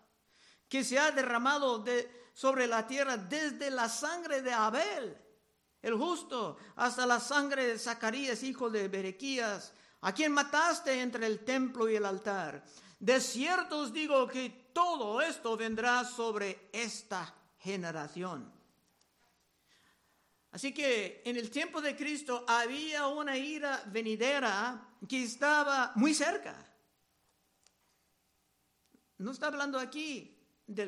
que 0.68 0.84
se 0.84 1.00
ha 1.00 1.12
derramado 1.12 1.80
de 1.80 2.20
sobre 2.34 2.68
la 2.68 2.88
tierra 2.88 3.18
desde 3.18 3.70
la 3.70 3.90
sangre 3.90 4.42
de 4.42 4.54
Abel, 4.54 5.18
el 5.82 5.94
justo, 5.96 6.58
hasta 6.78 7.06
la 7.06 7.20
sangre 7.20 7.66
de 7.66 7.78
Zacarías, 7.78 8.44
hijo 8.44 8.70
de 8.70 8.88
Berequías, 8.88 9.74
a 10.02 10.14
quien 10.14 10.32
mataste 10.32 11.02
entre 11.02 11.26
el 11.26 11.44
templo 11.44 11.90
y 11.90 11.96
el 11.96 12.06
altar. 12.06 12.64
De 13.00 13.20
cierto 13.20 13.80
os 13.80 13.94
digo 13.94 14.28
que 14.28 14.72
todo 14.74 15.22
esto 15.22 15.56
vendrá 15.56 16.04
sobre 16.06 16.70
esta 16.72 17.34
generación. 17.60 18.52
Así 20.52 20.74
que 20.74 21.22
en 21.26 21.38
el 21.38 21.52
tiempo 21.52 21.82
de 21.82 21.96
Cristo 21.96 22.44
había 22.48 23.08
una 23.08 23.38
ira 23.38 23.84
venidera 23.88 24.96
que 25.08 25.24
estaba 25.24 25.92
muy 25.96 26.14
cerca. 26.14 26.56
No 29.20 29.32
está 29.32 29.48
hablando 29.48 29.78
aquí 29.78 30.36
de 30.66 30.86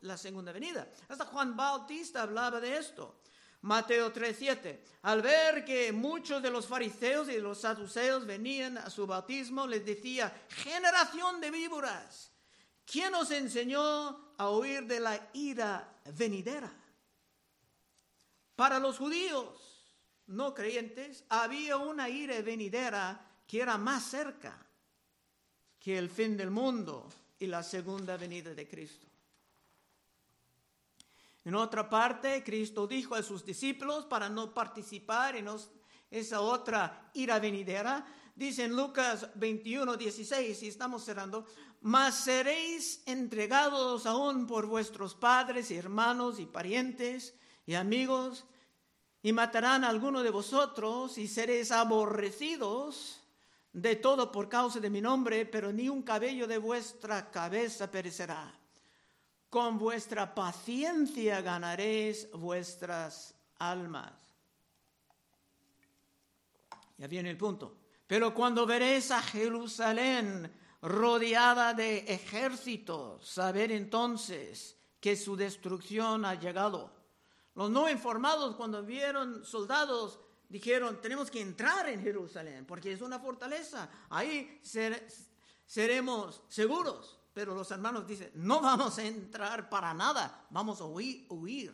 la 0.00 0.16
segunda 0.16 0.52
venida. 0.52 0.90
Hasta 1.08 1.26
Juan 1.26 1.56
Bautista 1.56 2.22
hablaba 2.22 2.60
de 2.60 2.76
esto. 2.76 3.20
Mateo 3.62 4.12
3:7. 4.12 4.80
Al 5.02 5.22
ver 5.22 5.64
que 5.64 5.92
muchos 5.92 6.42
de 6.42 6.50
los 6.50 6.66
fariseos 6.66 7.28
y 7.28 7.32
de 7.32 7.40
los 7.40 7.60
saduceos 7.60 8.24
venían 8.24 8.78
a 8.78 8.90
su 8.90 9.06
bautismo, 9.06 9.66
les 9.66 9.84
decía, 9.84 10.46
generación 10.48 11.40
de 11.40 11.50
víboras, 11.50 12.30
¿quién 12.84 13.14
os 13.14 13.30
enseñó 13.30 14.34
a 14.36 14.50
huir 14.50 14.86
de 14.86 15.00
la 15.00 15.30
ira 15.32 16.00
venidera? 16.16 16.72
Para 18.54 18.78
los 18.78 18.98
judíos 18.98 19.86
no 20.26 20.54
creyentes 20.54 21.24
había 21.28 21.78
una 21.78 22.08
ira 22.08 22.40
venidera 22.42 23.24
que 23.46 23.62
era 23.62 23.78
más 23.78 24.04
cerca 24.04 24.66
que 25.80 25.98
el 25.98 26.10
fin 26.10 26.36
del 26.36 26.50
mundo 26.50 27.08
y 27.38 27.46
la 27.46 27.62
segunda 27.62 28.16
venida 28.16 28.54
de 28.54 28.68
Cristo. 28.68 29.07
En 31.48 31.54
otra 31.54 31.88
parte, 31.88 32.44
Cristo 32.44 32.86
dijo 32.86 33.14
a 33.14 33.22
sus 33.22 33.42
discípulos 33.42 34.04
para 34.04 34.28
no 34.28 34.52
participar 34.52 35.34
en 35.34 35.48
esa 36.10 36.42
otra 36.42 37.10
ira 37.14 37.38
venidera, 37.38 38.06
dice 38.36 38.64
en 38.64 38.76
Lucas 38.76 39.30
21, 39.34 39.96
16, 39.96 40.62
y 40.62 40.68
estamos 40.68 41.06
cerrando, 41.06 41.46
mas 41.80 42.16
seréis 42.16 43.02
entregados 43.06 44.04
aún 44.04 44.46
por 44.46 44.66
vuestros 44.66 45.14
padres 45.14 45.70
y 45.70 45.76
hermanos 45.76 46.38
y 46.38 46.44
parientes 46.44 47.34
y 47.64 47.76
amigos 47.76 48.44
y 49.22 49.32
matarán 49.32 49.84
a 49.84 49.88
alguno 49.88 50.22
de 50.22 50.30
vosotros 50.30 51.16
y 51.16 51.28
seréis 51.28 51.72
aborrecidos 51.72 53.22
de 53.72 53.96
todo 53.96 54.30
por 54.30 54.50
causa 54.50 54.80
de 54.80 54.90
mi 54.90 55.00
nombre, 55.00 55.46
pero 55.46 55.72
ni 55.72 55.88
un 55.88 56.02
cabello 56.02 56.46
de 56.46 56.58
vuestra 56.58 57.30
cabeza 57.30 57.90
perecerá. 57.90 58.57
Con 59.50 59.78
vuestra 59.78 60.34
paciencia 60.34 61.40
ganaréis 61.40 62.30
vuestras 62.32 63.34
almas. 63.58 64.12
Ya 66.98 67.06
viene 67.06 67.30
el 67.30 67.36
punto. 67.36 67.76
Pero 68.06 68.34
cuando 68.34 68.66
veréis 68.66 69.10
a 69.10 69.22
Jerusalén 69.22 70.52
rodeada 70.82 71.74
de 71.74 71.98
ejércitos, 71.98 73.26
saber 73.26 73.72
entonces 73.72 74.76
que 75.00 75.16
su 75.16 75.36
destrucción 75.36 76.24
ha 76.24 76.34
llegado. 76.34 76.92
Los 77.54 77.70
no 77.70 77.88
informados 77.88 78.56
cuando 78.56 78.82
vieron 78.82 79.44
soldados 79.44 80.20
dijeron, 80.48 81.00
tenemos 81.00 81.30
que 81.30 81.40
entrar 81.40 81.88
en 81.88 82.02
Jerusalén 82.02 82.64
porque 82.64 82.92
es 82.92 83.00
una 83.00 83.18
fortaleza, 83.18 83.90
ahí 84.10 84.60
seremos 85.66 86.42
seguros. 86.48 87.17
Pero 87.38 87.54
los 87.54 87.70
hermanos 87.70 88.04
dicen, 88.04 88.32
no 88.34 88.60
vamos 88.60 88.98
a 88.98 89.04
entrar 89.04 89.70
para 89.70 89.94
nada, 89.94 90.44
vamos 90.50 90.80
a 90.80 90.86
huir. 90.86 91.72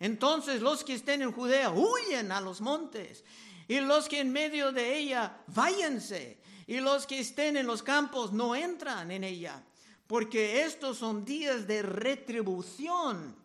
Entonces 0.00 0.60
los 0.60 0.82
que 0.82 0.94
estén 0.94 1.22
en 1.22 1.30
Judea 1.30 1.70
huyen 1.70 2.32
a 2.32 2.40
los 2.40 2.60
montes 2.60 3.22
y 3.68 3.78
los 3.78 4.08
que 4.08 4.18
en 4.18 4.32
medio 4.32 4.72
de 4.72 4.98
ella 4.98 5.40
váyanse 5.46 6.42
y 6.66 6.80
los 6.80 7.06
que 7.06 7.20
estén 7.20 7.56
en 7.56 7.68
los 7.68 7.80
campos 7.80 8.32
no 8.32 8.56
entran 8.56 9.12
en 9.12 9.22
ella, 9.22 9.62
porque 10.08 10.64
estos 10.64 10.98
son 10.98 11.24
días 11.24 11.68
de 11.68 11.82
retribución 11.82 13.36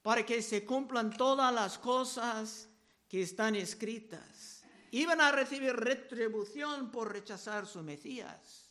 para 0.00 0.24
que 0.24 0.40
se 0.40 0.64
cumplan 0.64 1.14
todas 1.14 1.52
las 1.52 1.76
cosas 1.76 2.70
que 3.06 3.20
están 3.20 3.54
escritas. 3.54 4.64
Iban 4.92 5.20
a 5.20 5.30
recibir 5.30 5.76
retribución 5.76 6.90
por 6.90 7.12
rechazar 7.12 7.66
su 7.66 7.82
Mesías. 7.82 8.69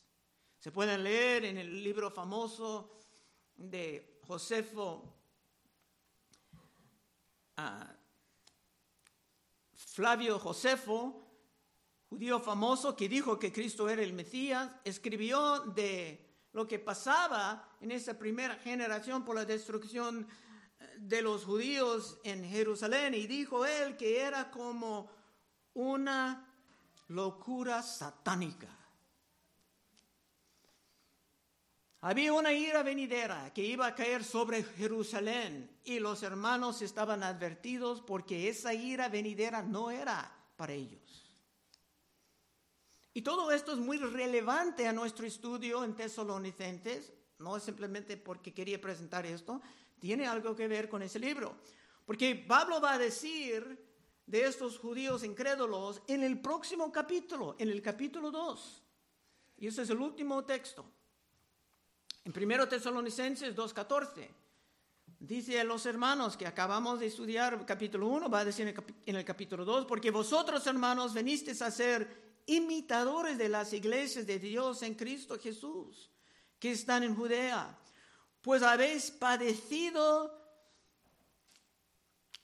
Se 0.60 0.72
pueden 0.72 1.04
leer 1.04 1.45
en 1.45 1.58
el 1.58 1.84
libro 1.84 2.12
famoso 2.12 2.91
de 3.56 4.19
Josefo 4.28 5.15
ah, 7.56 7.95
Flavio 9.74 10.38
Josefo, 10.38 11.26
judío 12.10 12.39
famoso 12.39 12.95
que 12.95 13.08
dijo 13.08 13.39
que 13.39 13.52
Cristo 13.52 13.89
era 13.89 14.02
el 14.02 14.13
Mesías, 14.13 14.69
escribió 14.84 15.60
de 15.62 16.26
lo 16.52 16.67
que 16.67 16.80
pasaba 16.80 17.78
en 17.80 17.91
esa 17.91 18.17
primera 18.17 18.56
generación 18.56 19.24
por 19.24 19.36
la 19.36 19.45
destrucción 19.45 20.28
de 20.98 21.22
los 21.22 21.45
judíos 21.45 22.19
en 22.24 22.43
Jerusalén 22.43 23.13
y 23.13 23.28
dijo 23.28 23.65
él 23.65 23.95
que 23.95 24.22
era 24.22 24.52
como 24.52 25.10
una 25.74 26.50
locura 27.08 27.82
satánica. 27.82 28.78
Había 32.01 32.31
una 32.31 32.53
ira 32.53 32.81
venidera 32.81 33.51
que 33.53 33.62
iba 33.62 33.85
a 33.85 33.93
caer 33.93 34.23
sobre 34.23 34.63
Jerusalén 34.63 35.69
y 35.83 35.99
los 35.99 36.23
hermanos 36.23 36.81
estaban 36.81 37.23
advertidos 37.23 37.99
porque 38.01 38.47
esa 38.47 38.73
ira 38.73 39.09
venidera 39.09 39.62
no 39.62 39.91
era 39.91 40.31
para 40.55 40.71
ellos. 40.71 41.29
Y 43.13 43.21
todo 43.21 43.51
esto 43.51 43.73
es 43.73 43.79
muy 43.79 43.97
relevante 43.97 44.88
a 44.88 44.93
nuestro 44.93 45.25
estudio 45.25 45.83
en 45.83 45.93
Tesalonicenses, 45.93 47.12
no 47.39 47.57
es 47.57 47.63
simplemente 47.63 48.15
porque 48.15 48.53
quería 48.53 48.79
presentar 48.79 49.25
esto, 49.25 49.62
tiene 49.99 50.25
algo 50.25 50.55
que 50.55 50.69
ver 50.69 50.88
con 50.88 51.01
ese 51.01 51.19
libro. 51.19 51.57
Porque 52.05 52.33
Pablo 52.33 52.79
va 52.79 52.93
a 52.93 52.97
decir 52.97 53.89
de 54.25 54.45
estos 54.45 54.79
judíos 54.79 55.25
incrédulos 55.25 56.01
en 56.07 56.23
el 56.23 56.39
próximo 56.39 56.93
capítulo, 56.93 57.57
en 57.59 57.69
el 57.69 57.81
capítulo 57.81 58.31
2. 58.31 58.83
Y 59.57 59.67
ese 59.67 59.81
es 59.81 59.89
el 59.89 59.97
último 59.97 60.45
texto. 60.45 60.85
En 62.29 62.43
1 62.43 62.67
Tesalonicenses 62.67 63.55
2.14. 63.55 64.27
Dice 65.19 65.59
a 65.59 65.63
los 65.63 65.85
hermanos 65.85 66.37
que 66.37 66.45
acabamos 66.45 66.99
de 66.99 67.07
estudiar 67.07 67.65
capítulo 67.65 68.07
1, 68.07 68.29
va 68.29 68.39
a 68.41 68.45
decir 68.45 68.73
en 69.05 69.15
el 69.15 69.25
capítulo 69.25 69.65
2, 69.65 69.85
porque 69.85 70.11
vosotros 70.11 70.65
hermanos 70.67 71.13
venisteis 71.13 71.61
a 71.61 71.71
ser 71.71 72.43
imitadores 72.45 73.37
de 73.37 73.49
las 73.49 73.73
iglesias 73.73 74.27
de 74.27 74.37
Dios 74.37 74.83
en 74.83 74.93
Cristo 74.93 75.39
Jesús, 75.39 76.11
que 76.59 76.71
están 76.71 77.03
en 77.03 77.15
Judea 77.15 77.77
pues 78.41 78.63
habéis 78.63 79.11
padecido 79.11 80.33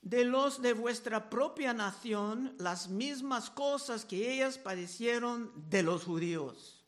de 0.02 0.24
los 0.24 0.62
de 0.62 0.72
vuestra 0.72 1.30
propia 1.30 1.72
nación 1.72 2.54
las 2.58 2.88
mismas 2.88 3.50
cosas 3.50 4.04
que 4.04 4.32
ellas 4.32 4.58
padecieron 4.58 5.52
de 5.68 5.82
los 5.82 6.04
judíos. 6.04 6.84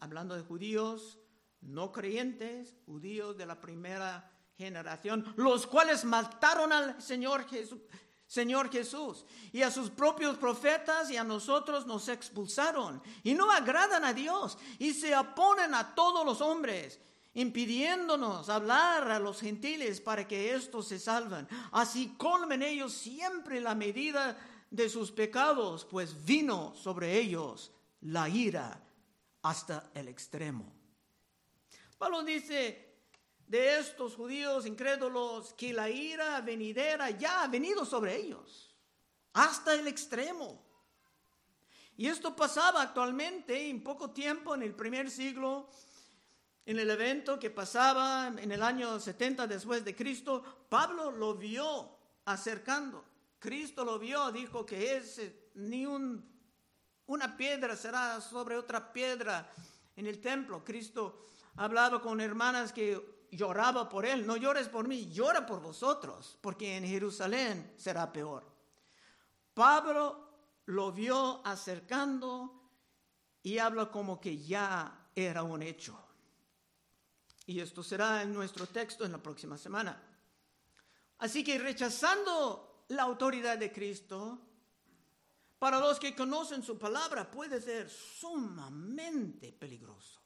Hablando 0.00 0.34
de 0.34 0.42
judíos 0.42 1.18
no 1.62 1.92
creyentes, 1.92 2.74
judíos 2.86 3.36
de 3.36 3.46
la 3.46 3.60
primera 3.60 4.30
generación, 4.56 5.32
los 5.36 5.66
cuales 5.66 6.04
mataron 6.04 6.72
al 6.72 7.00
Señor 7.00 7.48
Jesús, 7.48 7.80
Señor 8.26 8.70
Jesús, 8.70 9.24
y 9.52 9.62
a 9.62 9.70
sus 9.70 9.90
propios 9.90 10.36
profetas 10.36 11.10
y 11.10 11.16
a 11.16 11.24
nosotros 11.24 11.86
nos 11.86 12.08
expulsaron, 12.08 13.02
y 13.22 13.34
no 13.34 13.50
agradan 13.50 14.04
a 14.04 14.12
Dios, 14.12 14.58
y 14.78 14.94
se 14.94 15.16
oponen 15.16 15.74
a 15.74 15.94
todos 15.94 16.24
los 16.24 16.40
hombres 16.40 16.98
impidiéndonos 17.34 18.48
hablar 18.48 19.10
a 19.10 19.18
los 19.18 19.40
gentiles 19.40 20.00
para 20.00 20.26
que 20.28 20.54
éstos 20.54 20.88
se 20.88 20.98
salven. 20.98 21.48
Así 21.72 22.14
colmen 22.18 22.62
ellos 22.62 22.92
siempre 22.92 23.60
la 23.60 23.74
medida 23.74 24.36
de 24.70 24.88
sus 24.88 25.10
pecados, 25.12 25.84
pues 25.84 26.24
vino 26.24 26.74
sobre 26.74 27.18
ellos 27.18 27.72
la 28.00 28.28
ira 28.28 28.82
hasta 29.42 29.90
el 29.94 30.08
extremo. 30.08 30.81
Pablo 32.02 32.24
dice 32.24 32.96
de 33.46 33.78
estos 33.78 34.16
judíos 34.16 34.66
incrédulos 34.66 35.54
que 35.54 35.72
la 35.72 35.88
ira 35.88 36.40
venidera 36.40 37.10
ya 37.10 37.44
ha 37.44 37.46
venido 37.46 37.86
sobre 37.86 38.16
ellos, 38.16 38.74
hasta 39.34 39.72
el 39.74 39.86
extremo. 39.86 40.60
Y 41.96 42.08
esto 42.08 42.34
pasaba 42.34 42.82
actualmente 42.82 43.70
en 43.70 43.84
poco 43.84 44.10
tiempo, 44.10 44.52
en 44.56 44.64
el 44.64 44.74
primer 44.74 45.12
siglo, 45.12 45.70
en 46.66 46.80
el 46.80 46.90
evento 46.90 47.38
que 47.38 47.50
pasaba 47.50 48.26
en 48.36 48.50
el 48.50 48.64
año 48.64 48.98
70 48.98 49.46
después 49.46 49.84
de 49.84 49.94
Cristo, 49.94 50.42
Pablo 50.68 51.12
lo 51.12 51.36
vio 51.36 51.88
acercando. 52.24 53.04
Cristo 53.38 53.84
lo 53.84 54.00
vio, 54.00 54.32
dijo 54.32 54.66
que 54.66 55.00
ni 55.54 55.86
un, 55.86 56.28
una 57.06 57.36
piedra 57.36 57.76
será 57.76 58.20
sobre 58.20 58.56
otra 58.56 58.92
piedra 58.92 59.48
en 59.94 60.08
el 60.08 60.20
templo. 60.20 60.64
Cristo 60.64 61.28
hablaba 61.56 62.00
con 62.00 62.20
hermanas 62.20 62.72
que 62.72 63.26
lloraba 63.30 63.88
por 63.88 64.06
él. 64.06 64.26
No 64.26 64.36
llores 64.36 64.68
por 64.68 64.86
mí, 64.86 65.10
llora 65.10 65.46
por 65.46 65.60
vosotros, 65.60 66.38
porque 66.40 66.76
en 66.76 66.84
Jerusalén 66.84 67.74
será 67.76 68.12
peor. 68.12 68.44
Pablo 69.54 70.28
lo 70.66 70.92
vio 70.92 71.44
acercando 71.44 72.70
y 73.42 73.58
habla 73.58 73.90
como 73.90 74.20
que 74.20 74.38
ya 74.38 75.08
era 75.14 75.42
un 75.42 75.62
hecho. 75.62 75.98
Y 77.46 77.60
esto 77.60 77.82
será 77.82 78.22
en 78.22 78.32
nuestro 78.32 78.66
texto 78.66 79.04
en 79.04 79.12
la 79.12 79.18
próxima 79.18 79.58
semana. 79.58 80.00
Así 81.18 81.42
que 81.42 81.58
rechazando 81.58 82.84
la 82.88 83.02
autoridad 83.02 83.58
de 83.58 83.72
Cristo, 83.72 84.38
para 85.58 85.78
los 85.78 85.98
que 85.98 86.14
conocen 86.14 86.62
su 86.62 86.78
palabra 86.78 87.30
puede 87.30 87.60
ser 87.60 87.90
sumamente 87.90 89.52
peligroso. 89.52 90.21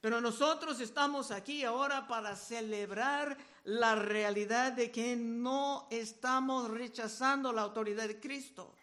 Pero 0.00 0.20
nosotros 0.20 0.80
estamos 0.80 1.30
aquí 1.30 1.64
ahora 1.64 2.06
para 2.06 2.36
celebrar 2.36 3.36
la 3.64 3.96
realidad 3.96 4.72
de 4.72 4.92
que 4.92 5.16
no 5.16 5.88
estamos 5.90 6.70
rechazando 6.70 7.52
la 7.52 7.62
autoridad 7.62 8.06
de 8.06 8.20
Cristo, 8.20 8.74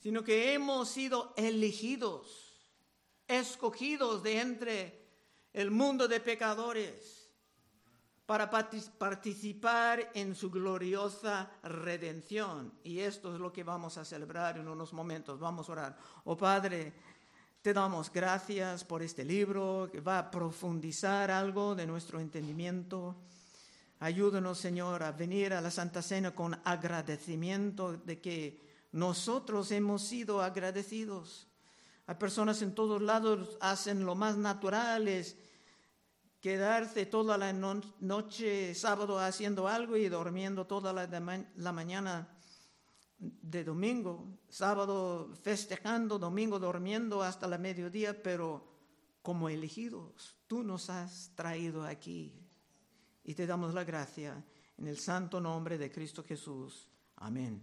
sino 0.00 0.24
que 0.24 0.52
hemos 0.52 0.88
sido 0.88 1.32
elegidos 1.36 2.48
escogidos 3.28 4.22
de 4.22 4.40
entre 4.40 5.08
el 5.52 5.70
mundo 5.70 6.08
de 6.08 6.18
pecadores 6.18 7.30
para 8.28 8.50
participar 8.50 10.10
en 10.14 10.34
su 10.34 10.50
gloriosa 10.50 11.50
redención. 11.62 12.78
Y 12.82 12.98
esto 13.00 13.32
es 13.32 13.40
lo 13.40 13.52
que 13.52 13.64
vamos 13.64 13.96
a 13.96 14.04
celebrar 14.04 14.58
en 14.58 14.68
unos 14.68 14.92
momentos. 14.92 15.40
Vamos 15.40 15.68
a 15.68 15.72
orar. 15.72 15.98
Oh 16.24 16.36
Padre, 16.36 16.92
te 17.68 17.74
damos 17.74 18.10
gracias 18.10 18.82
por 18.82 19.02
este 19.02 19.26
libro 19.26 19.90
que 19.92 20.00
va 20.00 20.20
a 20.20 20.30
profundizar 20.30 21.30
algo 21.30 21.74
de 21.74 21.86
nuestro 21.86 22.18
entendimiento. 22.18 23.14
Ayúdanos, 24.00 24.56
Señor, 24.56 25.02
a 25.02 25.12
venir 25.12 25.52
a 25.52 25.60
la 25.60 25.70
Santa 25.70 26.00
Cena 26.00 26.34
con 26.34 26.58
agradecimiento 26.64 27.92
de 27.92 28.22
que 28.22 28.58
nosotros 28.92 29.70
hemos 29.70 30.00
sido 30.00 30.40
agradecidos 30.40 31.46
hay 32.06 32.14
personas 32.14 32.62
en 32.62 32.74
todos 32.74 33.02
lados 33.02 33.58
hacen 33.60 34.06
lo 34.06 34.14
más 34.14 34.38
natural, 34.38 35.06
quedarse 36.40 37.04
toda 37.04 37.36
la 37.36 37.52
noche 37.52 38.74
sábado 38.74 39.18
haciendo 39.18 39.68
algo 39.68 39.94
y 39.94 40.08
durmiendo 40.08 40.66
toda 40.66 40.94
la 40.94 41.72
mañana 41.72 42.37
de 43.18 43.64
domingo, 43.64 44.26
sábado 44.48 45.34
festejando, 45.42 46.18
domingo 46.18 46.58
durmiendo 46.58 47.22
hasta 47.22 47.48
la 47.48 47.58
mediodía, 47.58 48.22
pero 48.22 48.64
como 49.22 49.48
elegidos, 49.48 50.36
tú 50.46 50.62
nos 50.62 50.88
has 50.88 51.32
traído 51.34 51.84
aquí 51.84 52.32
y 53.24 53.34
te 53.34 53.46
damos 53.46 53.74
la 53.74 53.84
gracia 53.84 54.44
en 54.78 54.86
el 54.86 54.98
santo 54.98 55.40
nombre 55.40 55.76
de 55.76 55.90
Cristo 55.90 56.22
Jesús. 56.22 56.88
Amén. 57.16 57.60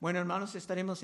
Bueno, 0.00 0.18
hermanos, 0.18 0.54
estaremos 0.54 0.92
en 0.92 0.96